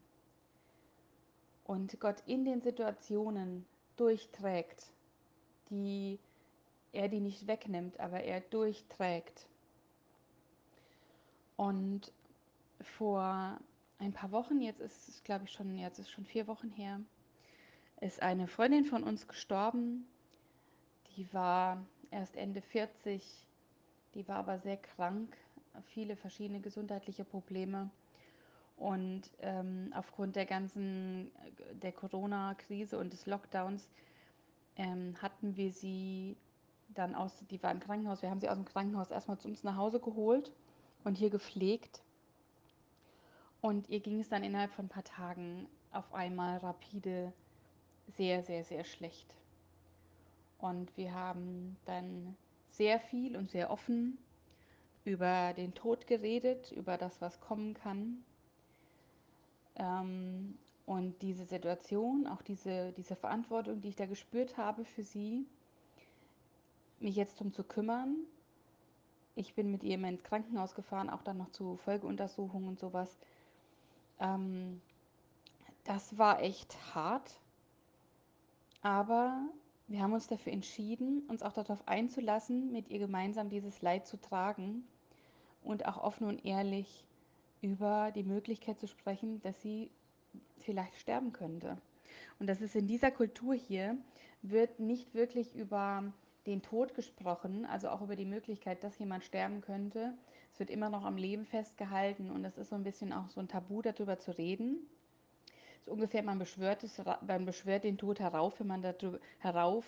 Und 1.63 1.99
Gott 1.99 2.23
in 2.25 2.45
den 2.45 2.61
Situationen 2.61 3.65
durchträgt, 3.97 4.91
die 5.69 6.19
er 6.93 7.09
die 7.09 7.19
nicht 7.19 7.47
wegnimmt, 7.47 7.99
aber 7.99 8.21
er 8.21 8.41
durchträgt. 8.41 9.47
Und 11.57 12.13
vor 12.97 13.59
ein 13.99 14.13
paar 14.13 14.31
Wochen, 14.31 14.61
jetzt 14.61 14.79
ist 14.79 15.09
es 15.09 15.23
glaube 15.23 15.45
ich 15.45 15.51
schon, 15.51 15.77
jetzt 15.77 15.99
ist 15.99 16.09
schon 16.09 16.25
vier 16.25 16.47
Wochen 16.47 16.69
her, 16.69 17.01
ist 17.99 18.21
eine 18.21 18.47
Freundin 18.47 18.85
von 18.85 19.03
uns 19.03 19.27
gestorben 19.27 20.07
die 21.17 21.33
war 21.33 21.83
erst 22.11 22.37
Ende 22.37 22.61
40, 22.61 23.23
die 24.13 24.27
war 24.27 24.37
aber 24.37 24.59
sehr 24.59 24.77
krank, 24.77 25.35
viele 25.85 26.15
verschiedene 26.15 26.59
gesundheitliche 26.59 27.23
Probleme. 27.23 27.89
Und 28.77 29.23
ähm, 29.39 29.91
aufgrund 29.95 30.35
der 30.35 30.45
ganzen, 30.45 31.31
der 31.81 31.91
Corona-Krise 31.91 32.97
und 32.97 33.11
des 33.11 33.25
Lockdowns 33.25 33.87
ähm, 34.75 35.15
hatten 35.21 35.57
wir 35.57 35.71
sie 35.71 36.37
dann 36.89 37.15
aus, 37.15 37.31
die 37.49 37.61
war 37.63 37.71
im 37.71 37.79
Krankenhaus, 37.79 38.21
wir 38.21 38.29
haben 38.29 38.39
sie 38.39 38.49
aus 38.49 38.55
dem 38.55 38.65
Krankenhaus 38.65 39.09
erstmal 39.09 39.39
zu 39.39 39.47
uns 39.47 39.63
nach 39.63 39.75
Hause 39.75 39.99
geholt 39.99 40.51
und 41.03 41.17
hier 41.17 41.29
gepflegt. 41.29 42.01
Und 43.61 43.89
ihr 43.89 43.99
ging 43.99 44.19
es 44.19 44.29
dann 44.29 44.43
innerhalb 44.43 44.71
von 44.71 44.85
ein 44.85 44.89
paar 44.89 45.03
Tagen 45.03 45.67
auf 45.91 46.13
einmal 46.13 46.57
rapide 46.57 47.33
sehr, 48.15 48.43
sehr, 48.43 48.63
sehr 48.63 48.83
schlecht. 48.83 49.33
Und 50.59 50.95
wir 50.97 51.13
haben 51.13 51.77
dann 51.85 52.35
sehr 52.69 52.99
viel 52.99 53.35
und 53.35 53.49
sehr 53.49 53.71
offen 53.71 54.17
über 55.07 55.53
den 55.53 55.73
Tod 55.73 56.05
geredet, 56.05 56.73
über 56.73 56.97
das, 56.97 57.21
was 57.21 57.39
kommen 57.39 57.73
kann. 57.73 58.25
Ähm, 59.75 60.57
und 60.85 61.21
diese 61.21 61.45
Situation, 61.45 62.27
auch 62.27 62.41
diese, 62.41 62.91
diese 62.91 63.15
Verantwortung, 63.15 63.79
die 63.81 63.87
ich 63.89 63.95
da 63.95 64.05
gespürt 64.05 64.57
habe 64.57 64.83
für 64.83 65.03
sie, 65.03 65.45
mich 66.99 67.15
jetzt 67.15 67.35
darum 67.39 67.53
zu 67.53 67.63
kümmern. 67.63 68.17
Ich 69.35 69.53
bin 69.53 69.71
mit 69.71 69.83
ihr 69.83 69.97
ins 69.97 70.23
Krankenhaus 70.23 70.75
gefahren, 70.75 71.09
auch 71.09 71.21
dann 71.21 71.37
noch 71.37 71.51
zu 71.51 71.77
Folgeuntersuchungen 71.77 72.67
und 72.67 72.79
sowas. 72.79 73.17
Ähm, 74.19 74.81
das 75.85 76.17
war 76.17 76.41
echt 76.41 76.75
hart, 76.93 77.39
aber 78.81 79.39
wir 79.87 80.01
haben 80.01 80.11
uns 80.11 80.27
dafür 80.27 80.51
entschieden, 80.51 81.21
uns 81.29 81.43
auch 81.43 81.53
darauf 81.53 81.87
einzulassen, 81.87 82.73
mit 82.73 82.89
ihr 82.89 82.99
gemeinsam 82.99 83.49
dieses 83.49 83.81
Leid 83.81 84.05
zu 84.05 84.19
tragen 84.19 84.83
und 85.67 85.85
auch 85.85 85.97
offen 85.97 86.27
und 86.27 86.45
ehrlich 86.45 87.05
über 87.61 88.11
die 88.15 88.23
Möglichkeit 88.23 88.79
zu 88.79 88.87
sprechen, 88.87 89.41
dass 89.41 89.61
sie 89.61 89.89
vielleicht 90.59 90.95
sterben 90.95 91.33
könnte. 91.33 91.77
Und 92.39 92.47
das 92.47 92.61
ist 92.61 92.75
in 92.75 92.87
dieser 92.87 93.11
Kultur 93.11 93.53
hier, 93.53 93.97
wird 94.41 94.79
nicht 94.79 95.13
wirklich 95.13 95.55
über 95.55 96.03
den 96.45 96.61
Tod 96.61 96.95
gesprochen, 96.95 97.65
also 97.65 97.89
auch 97.89 98.01
über 98.01 98.15
die 98.15 98.25
Möglichkeit, 98.25 98.83
dass 98.83 98.97
jemand 98.99 99.23
sterben 99.25 99.61
könnte. 99.61 100.13
Es 100.53 100.59
wird 100.59 100.69
immer 100.69 100.89
noch 100.89 101.03
am 101.03 101.17
Leben 101.17 101.45
festgehalten 101.45 102.31
und 102.31 102.45
es 102.45 102.57
ist 102.57 102.69
so 102.69 102.75
ein 102.75 102.83
bisschen 102.83 103.11
auch 103.11 103.29
so 103.29 103.41
ein 103.41 103.49
Tabu, 103.49 103.81
darüber 103.81 104.17
zu 104.17 104.37
reden. 104.37 104.77
So 105.85 105.91
ungefähr, 105.91 106.23
man 106.23 106.39
beschwört, 106.39 106.83
es, 106.83 106.97
man 107.27 107.45
beschwört 107.45 107.83
den 107.83 107.97
Tod 107.97 108.19
herauf, 108.19 108.59
wenn 108.59 108.67
man 108.67 108.81
darüber, 108.81 109.19
herauf, 109.39 109.85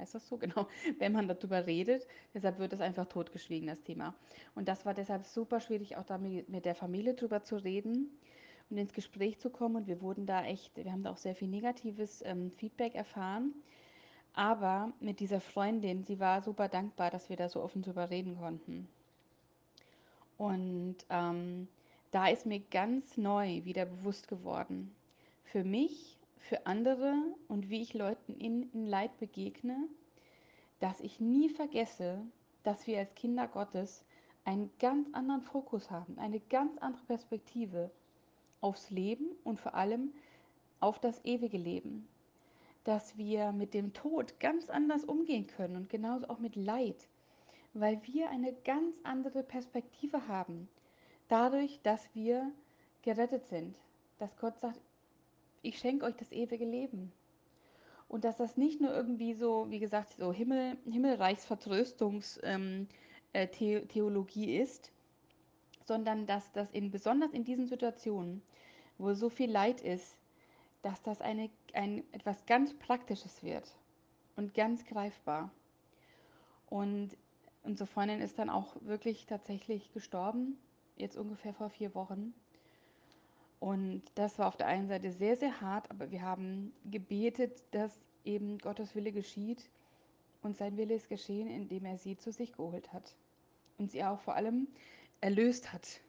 heißt 0.00 0.14
das 0.14 0.26
so? 0.26 0.36
Genau, 0.40 0.66
wenn 0.98 1.12
man 1.12 1.28
darüber 1.28 1.66
redet. 1.66 2.06
Deshalb 2.34 2.58
wird 2.58 2.72
es 2.72 2.80
einfach 2.80 3.06
totgeschwiegen, 3.06 3.68
das 3.68 3.82
Thema. 3.82 4.14
Und 4.54 4.68
das 4.68 4.84
war 4.84 4.94
deshalb 4.94 5.24
super 5.24 5.60
schwierig, 5.60 5.96
auch 5.96 6.04
da 6.04 6.18
mit 6.18 6.64
der 6.64 6.74
Familie 6.74 7.14
drüber 7.14 7.42
zu 7.42 7.56
reden 7.56 8.10
und 8.70 8.78
ins 8.78 8.92
Gespräch 8.92 9.38
zu 9.38 9.50
kommen. 9.50 9.76
Und 9.76 9.86
wir 9.86 10.00
wurden 10.00 10.26
da 10.26 10.44
echt, 10.44 10.76
wir 10.76 10.90
haben 10.90 11.02
da 11.02 11.10
auch 11.10 11.16
sehr 11.18 11.34
viel 11.34 11.48
negatives 11.48 12.22
ähm, 12.24 12.50
Feedback 12.50 12.94
erfahren. 12.94 13.54
Aber 14.32 14.92
mit 15.00 15.20
dieser 15.20 15.40
Freundin, 15.40 16.04
sie 16.04 16.20
war 16.20 16.42
super 16.42 16.68
dankbar, 16.68 17.10
dass 17.10 17.28
wir 17.28 17.36
da 17.36 17.48
so 17.48 17.62
offen 17.62 17.82
drüber 17.82 18.10
reden 18.10 18.36
konnten. 18.38 18.88
Und 20.38 20.96
ähm, 21.10 21.68
da 22.12 22.28
ist 22.28 22.46
mir 22.46 22.60
ganz 22.60 23.16
neu 23.16 23.64
wieder 23.64 23.84
bewusst 23.84 24.28
geworden, 24.28 24.94
für 25.44 25.64
mich, 25.64 26.19
für 26.40 26.66
andere 26.66 27.14
und 27.48 27.70
wie 27.70 27.82
ich 27.82 27.94
Leuten 27.94 28.34
in, 28.34 28.70
in 28.72 28.86
Leid 28.86 29.16
begegne, 29.18 29.88
dass 30.80 31.00
ich 31.00 31.20
nie 31.20 31.48
vergesse, 31.48 32.20
dass 32.62 32.86
wir 32.86 32.98
als 32.98 33.14
Kinder 33.14 33.46
Gottes 33.46 34.04
einen 34.44 34.70
ganz 34.78 35.08
anderen 35.12 35.42
Fokus 35.42 35.90
haben, 35.90 36.18
eine 36.18 36.40
ganz 36.40 36.76
andere 36.78 37.04
Perspektive 37.04 37.90
aufs 38.60 38.90
Leben 38.90 39.30
und 39.44 39.60
vor 39.60 39.74
allem 39.74 40.12
auf 40.80 40.98
das 40.98 41.24
ewige 41.24 41.58
Leben. 41.58 42.08
Dass 42.84 43.16
wir 43.18 43.52
mit 43.52 43.74
dem 43.74 43.92
Tod 43.92 44.40
ganz 44.40 44.70
anders 44.70 45.04
umgehen 45.04 45.46
können 45.46 45.76
und 45.76 45.90
genauso 45.90 46.28
auch 46.28 46.38
mit 46.38 46.56
Leid, 46.56 47.06
weil 47.74 48.00
wir 48.06 48.30
eine 48.30 48.52
ganz 48.64 48.96
andere 49.02 49.42
Perspektive 49.42 50.26
haben. 50.26 50.68
Dadurch, 51.28 51.80
dass 51.82 52.08
wir 52.14 52.50
gerettet 53.02 53.46
sind, 53.46 53.76
dass 54.18 54.36
Gott 54.38 54.58
sagt, 54.60 54.80
ich 55.62 55.78
schenke 55.78 56.04
euch 56.04 56.16
das 56.16 56.32
ewige 56.32 56.64
Leben. 56.64 57.12
Und 58.08 58.24
dass 58.24 58.36
das 58.38 58.56
nicht 58.56 58.80
nur 58.80 58.92
irgendwie 58.92 59.34
so, 59.34 59.70
wie 59.70 59.78
gesagt, 59.78 60.14
so 60.18 60.32
Himmel, 60.32 60.76
Himmelreichsvertröstungstheologie 60.90 62.88
ähm, 63.32 64.58
äh, 64.58 64.62
ist, 64.62 64.90
sondern 65.84 66.26
dass 66.26 66.50
das 66.52 66.70
in, 66.72 66.90
besonders 66.90 67.32
in 67.32 67.44
diesen 67.44 67.66
Situationen, 67.66 68.42
wo 68.98 69.12
so 69.14 69.28
viel 69.28 69.50
Leid 69.50 69.80
ist, 69.80 70.16
dass 70.82 71.02
das 71.02 71.20
eine, 71.20 71.50
ein, 71.72 72.02
etwas 72.12 72.46
ganz 72.46 72.74
Praktisches 72.74 73.42
wird 73.42 73.70
und 74.36 74.54
ganz 74.54 74.84
greifbar. 74.86 75.50
Und 76.68 77.16
unsere 77.62 77.86
Freundin 77.86 78.20
ist 78.20 78.38
dann 78.38 78.50
auch 78.50 78.76
wirklich 78.80 79.26
tatsächlich 79.26 79.92
gestorben, 79.92 80.58
jetzt 80.96 81.16
ungefähr 81.16 81.52
vor 81.54 81.70
vier 81.70 81.94
Wochen. 81.94 82.34
Und 83.60 84.02
das 84.14 84.38
war 84.38 84.48
auf 84.48 84.56
der 84.56 84.66
einen 84.66 84.88
Seite 84.88 85.12
sehr, 85.12 85.36
sehr 85.36 85.60
hart, 85.60 85.90
aber 85.90 86.10
wir 86.10 86.22
haben 86.22 86.72
gebetet, 86.90 87.62
dass 87.72 87.92
eben 88.24 88.58
Gottes 88.58 88.94
Wille 88.94 89.12
geschieht 89.12 89.68
und 90.42 90.56
sein 90.56 90.78
Wille 90.78 90.94
ist 90.94 91.10
geschehen, 91.10 91.48
indem 91.48 91.84
er 91.84 91.98
sie 91.98 92.16
zu 92.16 92.32
sich 92.32 92.52
geholt 92.52 92.92
hat 92.92 93.14
und 93.76 93.90
sie 93.90 94.02
auch 94.02 94.18
vor 94.20 94.34
allem 94.34 94.66
erlöst 95.20 95.72
hat 95.74 96.00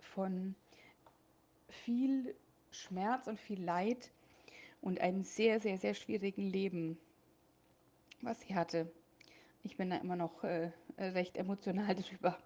von 0.00 0.54
viel 1.68 2.34
Schmerz 2.70 3.26
und 3.26 3.38
viel 3.38 3.62
Leid 3.62 4.10
und 4.80 5.00
einem 5.00 5.22
sehr, 5.22 5.60
sehr, 5.60 5.76
sehr 5.76 5.92
schwierigen 5.92 6.48
Leben, 6.48 6.98
was 8.22 8.40
sie 8.40 8.54
hatte. 8.54 8.90
Ich 9.62 9.76
bin 9.76 9.90
da 9.90 9.96
immer 9.96 10.16
noch 10.16 10.42
äh, 10.42 10.70
recht 10.96 11.36
emotional 11.36 11.94
drüber. 11.96 12.38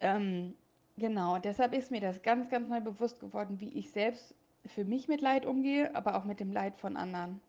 Ähm, 0.00 0.54
Genau, 1.02 1.38
deshalb 1.38 1.74
ist 1.74 1.90
mir 1.90 2.00
das 2.00 2.22
ganz, 2.22 2.48
ganz 2.48 2.68
neu 2.68 2.80
bewusst 2.80 3.18
geworden, 3.18 3.58
wie 3.58 3.70
ich 3.70 3.90
selbst 3.90 4.36
für 4.66 4.84
mich 4.84 5.08
mit 5.08 5.20
Leid 5.20 5.46
umgehe, 5.46 5.92
aber 5.96 6.14
auch 6.14 6.22
mit 6.22 6.38
dem 6.38 6.52
Leid 6.52 6.76
von 6.76 6.96
anderen. 6.96 7.40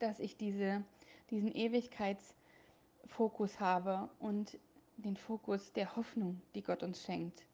Dass 0.00 0.18
ich 0.18 0.36
diese, 0.36 0.82
diesen 1.30 1.52
Ewigkeitsfokus 1.52 3.60
habe 3.60 4.10
und 4.18 4.58
den 4.96 5.16
Fokus 5.16 5.72
der 5.74 5.94
Hoffnung, 5.94 6.42
die 6.56 6.62
Gott 6.62 6.82
uns 6.82 7.04
schenkt. 7.04 7.44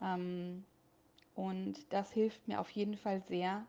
Ähm, 0.00 0.64
und 1.34 1.92
das 1.92 2.10
hilft 2.10 2.48
mir 2.48 2.60
auf 2.60 2.70
jeden 2.70 2.96
Fall 2.96 3.20
sehr 3.20 3.66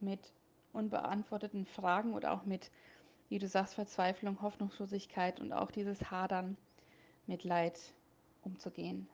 mit 0.00 0.34
unbeantworteten 0.74 1.64
Fragen 1.64 2.12
oder 2.12 2.34
auch 2.34 2.44
mit, 2.44 2.70
wie 3.30 3.38
du 3.38 3.48
sagst, 3.48 3.76
Verzweiflung, 3.76 4.42
Hoffnungslosigkeit 4.42 5.40
und 5.40 5.54
auch 5.54 5.70
dieses 5.70 6.10
Hadern 6.10 6.58
mit 7.26 7.42
Leid 7.42 7.80
umzugehen 8.42 9.08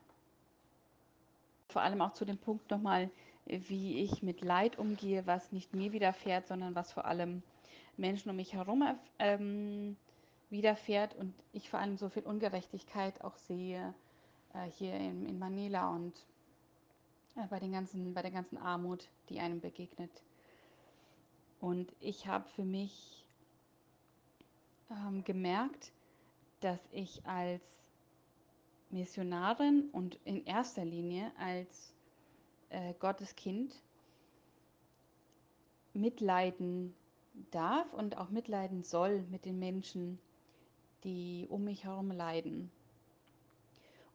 vor 1.74 1.82
allem 1.82 2.00
auch 2.02 2.12
zu 2.12 2.24
dem 2.24 2.38
Punkt 2.38 2.70
nochmal, 2.70 3.10
wie 3.46 3.98
ich 3.98 4.22
mit 4.22 4.42
Leid 4.42 4.78
umgehe, 4.78 5.26
was 5.26 5.50
nicht 5.50 5.74
mir 5.74 5.92
widerfährt, 5.92 6.46
sondern 6.46 6.76
was 6.76 6.92
vor 6.92 7.04
allem 7.04 7.42
Menschen 7.96 8.30
um 8.30 8.36
mich 8.36 8.52
herum 8.54 8.84
ähm, 9.18 9.96
widerfährt 10.50 11.16
und 11.16 11.34
ich 11.52 11.68
vor 11.68 11.80
allem 11.80 11.96
so 11.96 12.08
viel 12.08 12.22
Ungerechtigkeit 12.22 13.22
auch 13.22 13.36
sehe 13.36 13.92
äh, 14.54 14.70
hier 14.78 14.94
in, 14.94 15.26
in, 15.26 15.36
Manila 15.40 15.90
und 15.90 16.14
äh, 17.34 17.46
bei, 17.50 17.58
den 17.58 17.72
ganzen, 17.72 18.14
bei 18.14 18.22
der 18.22 18.30
ganzen 18.30 18.56
Armut, 18.56 19.08
die 19.28 19.40
einem 19.40 19.60
begegnet. 19.60 20.22
Und 21.60 21.92
ich 21.98 22.28
habe 22.28 22.48
für 22.50 22.64
mich 22.64 23.26
ähm, 24.92 25.24
gemerkt, 25.24 25.90
dass 26.60 26.78
ich 26.92 27.26
als 27.26 27.62
Missionarin 28.94 29.88
und 29.92 30.18
in 30.24 30.44
erster 30.44 30.84
Linie 30.84 31.32
als 31.38 31.94
äh, 32.70 32.94
Gottes 32.98 33.36
Kind 33.36 33.74
mitleiden 35.92 36.94
darf 37.50 37.92
und 37.92 38.16
auch 38.16 38.30
mitleiden 38.30 38.82
soll 38.82 39.22
mit 39.30 39.44
den 39.44 39.58
Menschen, 39.58 40.18
die 41.02 41.46
um 41.50 41.64
mich 41.64 41.84
herum 41.84 42.10
leiden. 42.10 42.70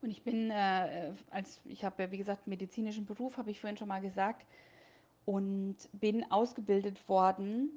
Und 0.01 0.11
ich 0.11 0.23
bin, 0.23 0.49
äh, 0.49 1.13
als 1.29 1.59
ich 1.65 1.83
habe 1.83 2.03
ja 2.03 2.11
wie 2.11 2.17
gesagt 2.17 2.47
medizinischen 2.47 3.05
Beruf, 3.05 3.37
habe 3.37 3.51
ich 3.51 3.59
vorhin 3.59 3.77
schon 3.77 3.89
mal 3.89 4.01
gesagt, 4.01 4.45
und 5.25 5.75
bin 5.91 6.31
ausgebildet 6.31 7.07
worden 7.07 7.69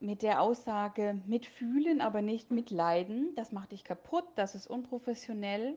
mit 0.00 0.22
der 0.22 0.40
Aussage 0.40 1.20
mitfühlen, 1.26 2.00
aber 2.00 2.22
nicht 2.22 2.50
mitleiden. 2.50 3.34
Das 3.34 3.52
macht 3.52 3.72
dich 3.72 3.84
kaputt, 3.84 4.24
das 4.36 4.54
ist 4.54 4.66
unprofessionell. 4.66 5.76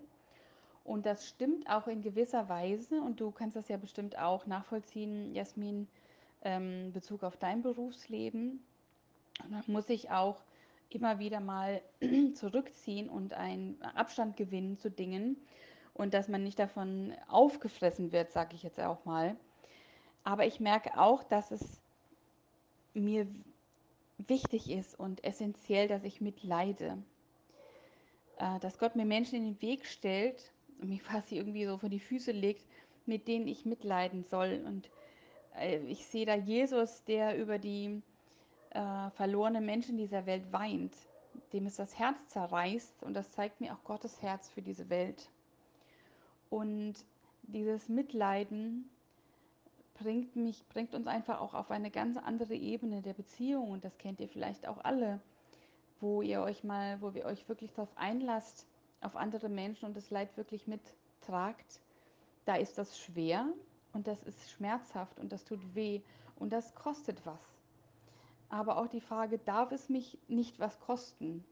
Und 0.84 1.06
das 1.06 1.28
stimmt 1.28 1.70
auch 1.70 1.88
in 1.88 2.02
gewisser 2.02 2.50
Weise 2.50 3.02
und 3.02 3.20
du 3.20 3.32
kannst 3.32 3.56
das 3.56 3.68
ja 3.68 3.78
bestimmt 3.78 4.18
auch 4.18 4.46
nachvollziehen, 4.48 5.34
Jasmin, 5.36 5.88
ähm, 6.42 6.92
Bezug 6.94 7.24
auf 7.24 7.38
dein 7.38 7.62
Berufsleben. 7.62 8.64
Dann 9.50 9.64
muss 9.68 9.90
ich 9.90 10.10
auch 10.10 10.42
immer 10.90 11.20
wieder 11.20 11.40
mal 11.40 11.82
zurückziehen 12.34 13.10
und 13.10 13.34
einen 13.34 13.82
Abstand 13.82 14.38
gewinnen 14.38 14.78
zu 14.78 14.90
Dingen 14.90 15.38
und 15.94 16.14
dass 16.14 16.28
man 16.28 16.44
nicht 16.44 16.58
davon 16.58 17.14
aufgefressen 17.28 18.12
wird, 18.12 18.32
sage 18.32 18.56
ich 18.56 18.64
jetzt 18.64 18.80
auch 18.80 19.06
mal. 19.06 19.36
Aber 20.24 20.46
ich 20.46 20.60
merke 20.60 20.98
auch, 20.98 21.24
dass 21.24 21.52
es 21.52 21.82
mir 22.94 23.28
wichtig 24.18 24.70
ist 24.70 25.00
und 25.00 25.24
essentiell, 25.24 25.88
dass 25.88 26.04
ich 26.04 26.22
mitleide. 26.22 26.98
Äh, 28.38 28.60
dass 28.60 28.78
Gott 28.78 28.96
mir 28.96 29.06
Menschen 29.06 29.36
in 29.36 29.46
den 29.46 29.62
Weg 29.62 29.86
stellt 29.86 30.52
und 30.80 30.90
mich 30.90 31.04
quasi 31.04 31.38
irgendwie 31.38 31.66
so 31.66 31.78
vor 31.78 31.90
die 31.90 32.00
Füße 32.00 32.32
legt, 32.32 32.66
mit 33.06 33.28
denen 33.28 33.48
ich 33.48 33.66
mitleiden 33.66 34.24
soll. 34.24 34.64
Und 34.66 34.90
äh, 35.58 35.80
ich 35.80 36.06
sehe 36.06 36.26
da 36.26 36.36
Jesus, 36.36 37.04
der 37.06 37.38
über 37.38 37.60
die 37.60 38.02
äh, 38.72 39.10
verlorenen 39.12 39.66
Menschen 39.66 39.98
dieser 39.98 40.26
Welt 40.26 40.52
weint, 40.52 40.96
dem 41.54 41.66
es 41.66 41.76
das 41.76 41.98
Herz 41.98 42.18
zerreißt. 42.28 43.04
Und 43.04 43.14
das 43.14 43.32
zeigt 43.32 43.62
mir 43.62 43.74
auch 43.74 43.84
Gottes 43.84 44.22
Herz 44.22 44.50
für 44.50 44.62
diese 44.62 44.90
Welt. 44.90 45.30
Und 46.50 46.96
dieses 47.44 47.90
Mitleiden 47.90 48.90
bringt 49.96 50.36
mich, 50.36 50.66
bringt 50.70 50.94
uns 50.96 51.08
einfach 51.08 51.42
auch 51.42 51.54
auf 51.54 51.72
eine 51.72 51.92
ganz 51.92 52.18
andere 52.18 52.56
Ebene 52.56 53.02
der 53.02 53.14
Beziehung. 53.14 53.72
Und 53.72 53.84
das 53.84 53.98
kennt 53.98 54.20
ihr 54.20 54.30
vielleicht 54.30 54.68
auch 54.68 54.78
alle, 54.84 55.20
wo 56.00 56.22
ihr 56.22 56.42
euch 56.42 56.64
mal, 56.64 57.02
wo 57.02 57.14
wir 57.14 57.26
euch 57.26 57.48
wirklich 57.50 57.74
darauf 57.74 57.96
einlasst, 57.98 58.69
auf 59.02 59.16
andere 59.16 59.50
Menschen 59.50 59.86
und 59.86 59.96
das 59.96 60.10
Leid 60.10 60.36
wirklich 60.38 60.68
mittragt. 60.68 61.80
Da 62.46 62.56
ist 62.56 62.78
das 62.78 63.00
schwer 63.00 63.46
und 63.94 64.08
das 64.08 64.22
ist 64.24 64.52
schmerzhaft 64.52 65.20
und 65.20 65.32
das 65.32 65.46
tut 65.46 65.76
weh 65.76 66.02
und 66.36 66.52
das 66.52 66.74
kostet 66.76 67.26
was. 67.26 67.42
Aber 68.50 68.78
auch 68.78 68.88
die 68.88 69.02
Frage, 69.02 69.38
darf 69.38 69.72
es 69.72 69.90
mich 69.90 70.18
nicht 70.28 70.60
was 70.60 70.80
kosten? 70.80 71.46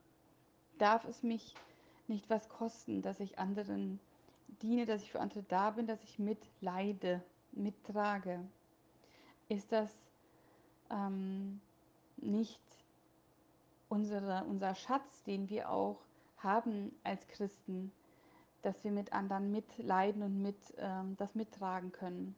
Darf 0.78 1.06
es 1.06 1.24
mich 1.24 1.54
nicht 2.08 2.30
was 2.30 2.50
kosten, 2.50 3.02
dass 3.02 3.20
ich 3.20 3.38
anderen 3.38 4.00
diene, 4.62 4.86
dass 4.86 5.04
ich 5.04 5.12
für 5.12 5.20
andere 5.20 5.44
da 5.44 5.72
bin, 5.72 5.86
dass 5.86 6.04
ich 6.04 6.18
mitleide, 6.18 7.24
mittrage? 7.52 8.44
Ist 9.50 9.72
das 9.72 9.92
ähm, 10.90 11.62
nicht 12.18 12.60
unsere, 13.90 14.44
unser 14.46 14.76
Schatz, 14.76 15.24
den 15.24 15.50
wir 15.50 15.70
auch 15.70 16.00
haben 16.38 16.94
als 17.04 17.28
Christen, 17.28 17.92
dass 18.62 18.84
wir 18.84 18.92
mit 18.92 19.14
anderen 19.14 19.52
mitleiden 19.52 20.24
und 20.24 20.42
mit, 20.42 20.58
ähm, 20.78 21.16
das 21.18 21.36
mittragen 21.36 21.92
können? 21.92 22.36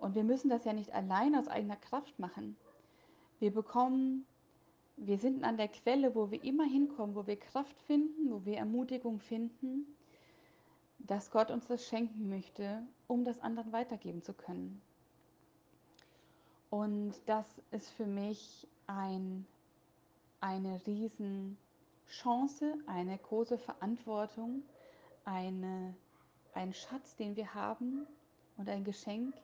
Und 0.00 0.14
wir 0.14 0.24
müssen 0.24 0.50
das 0.50 0.64
ja 0.64 0.72
nicht 0.72 0.92
allein 0.92 1.34
aus 1.34 1.48
eigener 1.48 1.76
Kraft 1.76 2.18
machen. 2.18 2.56
Wir 3.38 3.52
bekommen, 3.52 4.26
wir 4.96 5.18
sind 5.18 5.44
an 5.44 5.56
der 5.56 5.68
Quelle, 5.68 6.14
wo 6.14 6.30
wir 6.30 6.42
immer 6.44 6.64
hinkommen, 6.64 7.14
wo 7.14 7.26
wir 7.26 7.36
Kraft 7.36 7.78
finden, 7.82 8.30
wo 8.30 8.44
wir 8.44 8.58
Ermutigung 8.58 9.20
finden 9.20 9.86
dass 11.06 11.30
Gott 11.30 11.50
uns 11.50 11.66
das 11.66 11.86
schenken 11.86 12.28
möchte, 12.28 12.82
um 13.06 13.24
das 13.24 13.40
anderen 13.40 13.72
weitergeben 13.72 14.22
zu 14.22 14.32
können. 14.32 14.80
Und 16.70 17.14
das 17.26 17.46
ist 17.70 17.90
für 17.90 18.06
mich 18.06 18.66
ein, 18.86 19.46
eine 20.40 20.80
Riesenchance, 22.06 22.74
eine 22.86 23.18
große 23.18 23.58
Verantwortung, 23.58 24.62
eine, 25.24 25.94
ein 26.54 26.72
Schatz, 26.72 27.16
den 27.16 27.36
wir 27.36 27.54
haben 27.54 28.06
und 28.56 28.68
ein 28.68 28.84
Geschenk. 28.84 29.34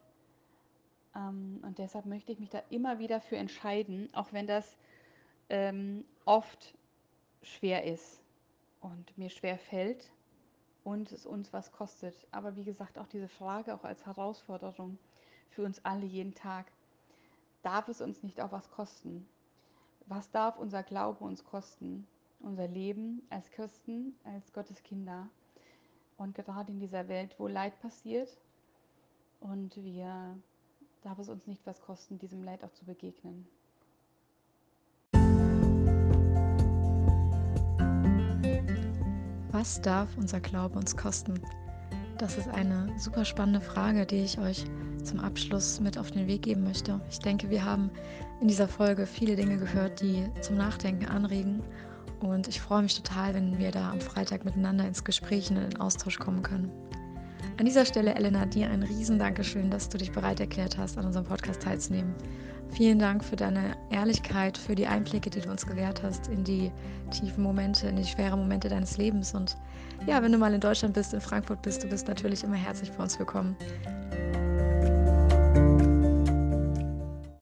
Ähm, 1.15 1.61
und 1.63 1.79
deshalb 1.79 2.07
möchte 2.07 2.33
ich 2.33 2.39
mich 2.39 2.51
da 2.51 2.63
immer 2.71 2.99
wieder 2.99 3.21
für 3.21 3.37
entscheiden, 3.37 4.09
auch 4.15 4.33
wenn 4.33 4.47
das 4.47 4.77
ähm, 5.49 6.05
oft 6.25 6.75
schwer 7.43 7.85
ist 7.85 8.23
und 8.81 9.17
mir 9.19 9.31
schwer 9.31 9.59
fällt 9.59 10.13
und 10.85 11.11
es 11.13 11.27
uns 11.27 11.53
was 11.53 11.73
kostet. 11.73 12.15
Aber 12.31 12.57
wie 12.57 12.65
gesagt, 12.65 12.99
auch 12.99 13.09
diese 13.09 13.29
Frage 13.29 13.75
auch 13.75 13.85
als 13.85 14.07
Herausforderung 14.07 14.99
für 15.51 15.65
uns 15.65 15.85
alle 15.85 16.07
jeden 16.07 16.35
Tag. 16.35 16.67
Darf 17.63 17.89
es 17.89 18.01
uns 18.01 18.23
nicht 18.23 18.41
auch 18.41 18.53
was 18.53 18.71
kosten? 18.71 19.29
Was 20.07 20.31
darf 20.31 20.59
unser 20.59 20.83
Glaube 20.83 21.25
uns 21.25 21.45
kosten? 21.45 22.07
Unser 22.43 22.67
Leben 22.67 23.23
als 23.31 23.51
Christen, 23.53 24.15
als 24.25 24.53
Gottes 24.53 24.83
Kinder. 24.83 25.29
Und 26.17 26.35
gerade 26.35 26.73
in 26.73 26.81
dieser 26.81 27.09
Welt, 27.09 27.35
wo 27.39 27.47
Leid 27.47 27.81
passiert 27.81 28.29
und 29.41 29.77
wir, 29.77 30.37
darf 31.03 31.19
es 31.19 31.29
uns 31.29 31.47
nicht 31.47 31.65
was 31.67 31.81
kosten, 31.81 32.19
diesem 32.19 32.43
Leid 32.43 32.65
auch 32.65 32.73
zu 32.73 32.85
begegnen. 32.85 33.47
Was 39.53 39.81
darf 39.81 40.17
unser 40.17 40.41
Glaube 40.41 40.79
uns 40.79 40.97
kosten? 40.97 41.41
Das 42.19 42.39
ist 42.39 42.49
eine 42.49 42.93
super 42.99 43.25
spannende 43.25 43.61
Frage, 43.61 44.07
die 44.07 44.23
ich 44.23 44.39
euch 44.39 44.65
zum 45.05 45.21
Abschluss 45.21 45.81
mit 45.81 45.99
auf 45.99 46.11
den 46.11 46.27
Weg 46.27 46.43
geben 46.43 46.65
möchte. 46.65 47.01
Ich 47.11 47.19
denke, 47.19 47.51
wir 47.51 47.65
haben 47.65 47.91
in 48.41 48.49
dieser 48.49 48.69
Folge 48.69 49.07
viele 49.07 49.37
Dinge 49.37 49.59
gehört, 49.59 50.01
die 50.01 50.29
zum 50.41 50.57
Nachdenken 50.57 51.07
anregen. 51.07 51.63
Und 52.23 52.47
ich 52.47 52.61
freue 52.61 52.83
mich 52.83 52.95
total, 52.95 53.35
wenn 53.35 53.59
wir 53.59 53.73
da 53.73 53.91
am 53.91 54.01
Freitag 54.01 54.45
miteinander 54.45 54.87
ins 54.87 55.03
Gespräch 55.03 55.51
und 55.51 55.57
in 55.57 55.71
den 55.71 55.81
Austausch 55.81 56.19
kommen 56.19 56.43
können. 56.43 56.71
An 57.59 57.67
dieser 57.67 57.85
Stelle, 57.85 58.15
Elena, 58.15 58.47
dir 58.47 58.71
ein 58.71 58.83
riesen 58.83 59.19
Dankeschön, 59.19 59.71
dass 59.71 59.89
du 59.89 59.99
dich 59.99 60.13
bereit 60.13 60.41
erklärt 60.41 60.79
hast, 60.79 60.97
an 60.97 61.05
unserem 61.05 61.27
Podcast 61.27 61.63
teilzunehmen. 61.63 62.15
Vielen 62.71 62.99
Dank 62.99 63.23
für 63.23 63.37
deine 63.37 63.77
Ehrlichkeit, 63.91 64.57
für 64.57 64.75
die 64.75 64.87
Einblicke, 64.87 65.29
die 65.29 65.41
du 65.41 65.51
uns 65.51 65.67
gewährt 65.67 66.03
hast 66.03 66.29
in 66.29 66.45
die 66.45 66.73
tiefen 67.11 67.43
Momente, 67.43 67.89
in 67.89 67.97
die 67.97 68.05
schweren 68.05 68.39
Momente 68.39 68.69
deines 68.69 68.97
Lebens. 68.97 69.35
Und 69.35 69.57
ja, 70.07 70.23
wenn 70.23 70.33
du 70.33 70.39
mal 70.39 70.55
in 70.55 70.61
Deutschland 70.61 70.95
bist, 70.95 71.13
in 71.13 71.21
Frankfurt 71.21 71.61
bist, 71.63 71.83
du 71.83 71.89
bist 71.89 72.09
natürlich 72.09 72.45
immer 72.45 72.57
herzlich 72.57 72.91
bei 72.93 73.03
uns 73.03 73.19
willkommen. 73.19 73.57